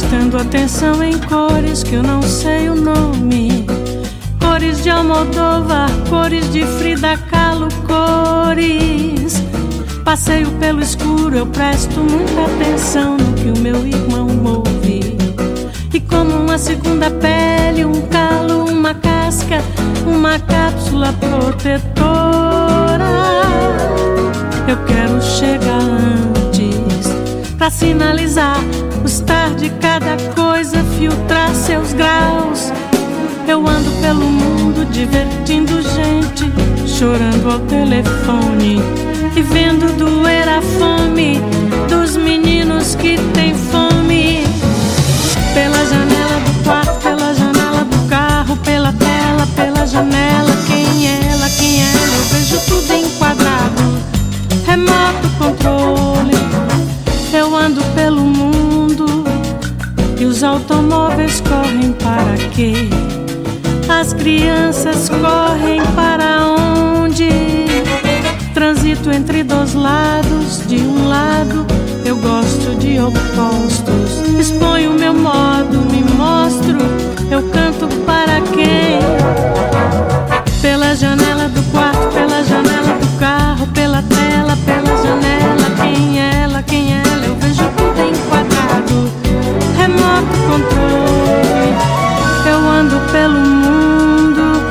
[0.00, 3.66] Prestando atenção em cores que eu não sei o nome.
[4.40, 9.42] Cores de Almodóvar, cores de Frida Kahlo, cores.
[10.02, 15.18] Passeio pelo escuro, eu presto muita atenção no que o meu irmão ouve.
[15.92, 19.62] E como uma segunda pele, um calo, uma casca,
[20.06, 23.04] uma cápsula protetora,
[24.66, 27.06] eu quero chegar antes
[27.58, 28.56] pra sinalizar
[29.02, 32.72] o estar de cada coisa, filtrar seus graus.
[33.46, 36.50] Eu ando pelo mundo divertindo gente,
[36.86, 38.80] chorando ao telefone
[39.34, 41.40] e vendo doer a fome
[41.88, 44.44] dos meninos que têm fome.
[45.54, 50.52] Pela janela do quarto, pela janela do carro, pela tela, pela janela.
[50.66, 52.16] Quem é ela, quem é ela?
[52.16, 53.98] Eu vejo tudo enquadrado.
[54.66, 56.38] Remoto controle.
[57.32, 58.49] Eu ando pelo mundo
[60.40, 62.72] os automóveis correm para quê?
[63.90, 66.46] As crianças correm para
[67.02, 67.28] onde?
[68.54, 71.66] Transito entre dois lados, de um lado
[72.06, 74.22] eu gosto de opostos.
[74.38, 76.78] Exponho meu modo, me mostro,
[77.30, 78.98] eu canto para quem?
[80.62, 85.70] Pela janela do quarto, pela janela do carro, pela tela, pela janela.
[85.82, 86.39] Quem é
[89.90, 91.74] Remoto controle.
[92.48, 94.62] Eu ando pelo mundo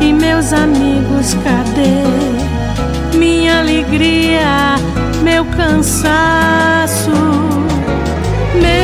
[0.00, 3.18] e meus amigos, cadê?
[3.18, 4.76] Minha alegria,
[5.22, 7.10] meu cansaço,
[8.54, 8.83] meu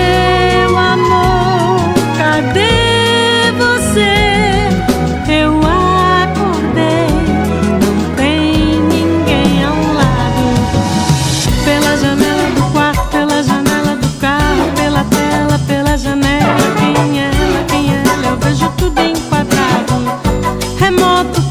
[18.81, 20.21] vejo tudo enquadrado.
[20.79, 21.50] Remoto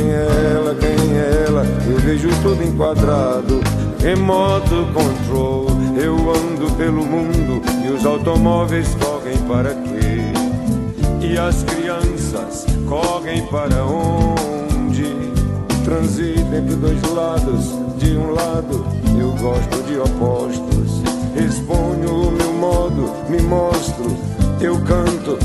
[0.00, 1.66] Quem é ela, quem é ela?
[1.86, 3.60] Eu vejo tudo enquadrado.
[3.98, 10.32] Remoto control, eu ando pelo mundo e os automóveis correm para quê?
[11.20, 15.04] E as crianças correm para onde?
[15.84, 18.86] Transito entre dois lados, de um lado
[19.20, 21.02] eu gosto de opostos.
[21.36, 24.16] Exponho o meu modo, me mostro,
[24.62, 25.38] eu canto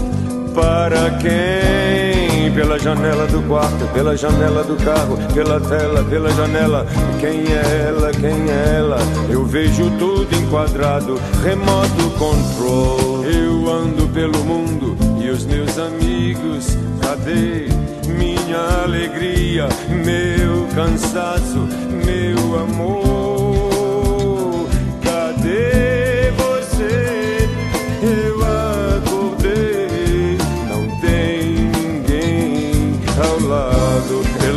[0.54, 2.25] para quem?
[2.54, 6.86] Pela janela do quarto, pela janela do carro, pela tela, pela janela.
[7.20, 8.12] Quem é ela?
[8.12, 8.98] Quem é ela?
[9.30, 13.26] Eu vejo tudo enquadrado, remoto control.
[13.26, 17.68] Eu ando pelo mundo e os meus amigos, cadê
[18.08, 21.68] minha alegria, meu cansaço,
[22.06, 23.35] meu amor?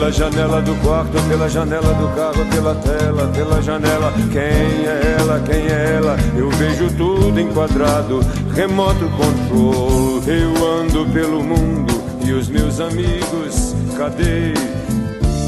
[0.08, 4.10] Pela janela do quarto, pela janela do carro, pela tela, pela janela.
[4.32, 5.38] Quem é ela?
[5.40, 6.16] Quem é ela?
[6.34, 8.20] Eu vejo tudo enquadrado,
[8.54, 10.22] remoto control.
[10.26, 11.92] Eu ando pelo mundo
[12.24, 14.54] e os meus amigos, cadê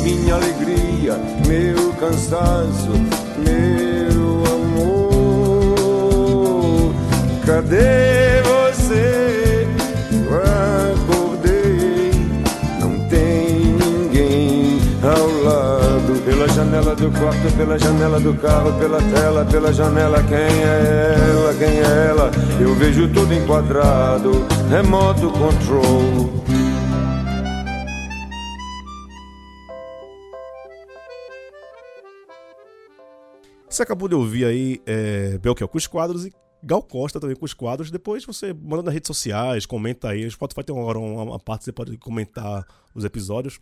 [0.02, 2.92] minha alegria, meu cansaço,
[3.38, 4.44] meu
[5.64, 5.72] amor?
[7.46, 8.29] Cadê
[17.00, 20.22] do quarto, pela janela do carro, pela tela, pela janela.
[20.22, 21.54] Quem é ela?
[21.54, 22.30] Quem é ela?
[22.60, 26.30] Eu vejo tudo enquadrado, remoto control.
[33.66, 36.32] Você acabou de ouvir aí é, Belchior com os quadros e
[36.62, 37.90] Gal Costa também com os quadros.
[37.90, 40.26] Depois você manda nas redes sociais, comenta aí.
[40.26, 43.58] O Spotify tem uma, uma, uma parte que você pode comentar os episódios.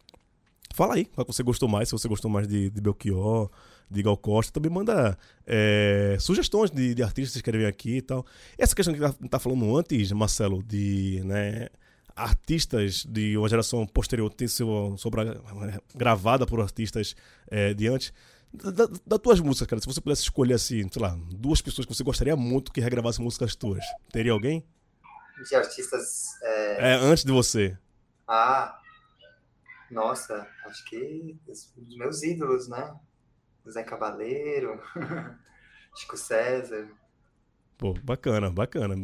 [0.74, 3.50] Fala aí qual que você gostou mais, se você gostou mais de, de Belchior,
[3.90, 4.52] de Gal Costa.
[4.52, 5.16] Também manda
[5.46, 8.24] é, sugestões de, de artistas que querem vir aqui e tal.
[8.56, 11.68] Essa questão que tá, tá falando antes, Marcelo, de né,
[12.14, 15.22] artistas de uma geração posterior ter sido sobre,
[15.94, 17.14] gravada por artistas
[17.50, 18.12] é, de antes.
[18.52, 21.94] Das da tuas músicas, cara, se você pudesse escolher assim, sei lá, duas pessoas que
[21.94, 24.64] você gostaria muito que regravassem músicas tuas, teria alguém?
[25.48, 26.28] De artistas.
[26.42, 26.92] É...
[26.92, 27.76] É, antes de você.
[28.26, 28.78] Ah,
[29.90, 32.94] nossa, acho que os meus ídolos, né?
[33.68, 34.80] Zé Cabaleiro,
[35.96, 36.88] Chico César.
[37.76, 38.94] Pô, bacana, bacana.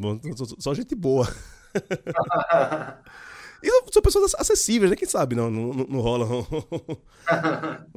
[0.59, 1.27] Só, gente boa.
[3.65, 4.97] E são pessoas acessíveis, né?
[4.97, 6.45] Quem sabe não, não, não rola um,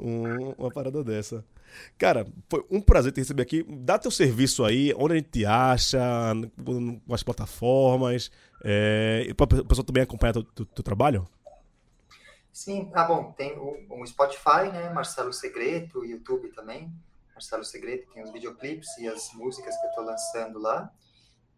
[0.00, 1.44] um, uma parada dessa.
[1.98, 3.66] Cara, foi um prazer te receber aqui.
[3.68, 6.00] Dá teu serviço aí, onde a gente te acha,
[6.64, 8.30] com as plataformas.
[8.64, 11.28] É, o pessoal também acompanhar teu, teu, teu, trabalho?
[12.58, 14.90] Sim, ah bom, tem o, o Spotify, né?
[14.90, 16.92] Marcelo Segreto, YouTube também.
[17.32, 20.92] Marcelo Segreto, tem os videoclipes e as músicas que eu estou lançando lá.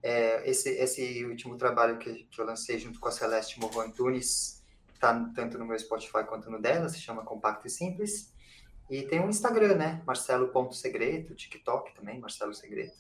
[0.03, 4.63] É, esse, esse último trabalho que, que eu lancei junto com a Celeste Morro Antunes
[4.93, 8.31] está tanto no meu Spotify quanto no dela, se chama Compacto e Simples.
[8.91, 10.03] E tem um Instagram, né?
[10.07, 12.93] Marcelo.segredo, TikTok também, Marcelo Segredo.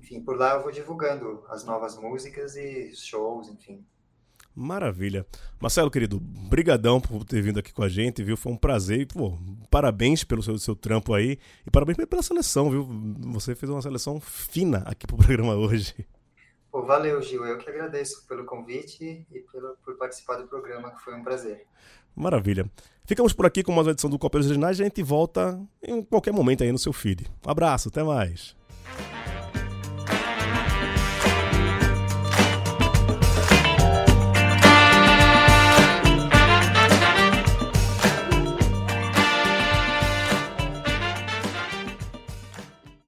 [0.00, 3.86] Enfim, por lá eu vou divulgando as novas músicas e shows, enfim.
[4.60, 5.26] Maravilha.
[5.58, 8.36] Marcelo, querido, brigadão por ter vindo aqui com a gente, viu?
[8.36, 9.06] Foi um prazer.
[9.06, 9.38] Pô,
[9.70, 12.86] parabéns pelo seu, seu trampo aí e parabéns pela seleção, viu?
[13.32, 16.06] Você fez uma seleção fina aqui pro programa hoje.
[16.70, 17.46] Pô, valeu, Gil.
[17.46, 21.64] Eu que agradeço pelo convite e pelo, por participar do programa, que foi um prazer.
[22.14, 22.70] Maravilha.
[23.06, 26.02] Ficamos por aqui com mais uma edição do Cópias Originais e a gente volta em
[26.02, 27.26] qualquer momento aí no seu feed.
[27.46, 28.54] Um abraço, até mais.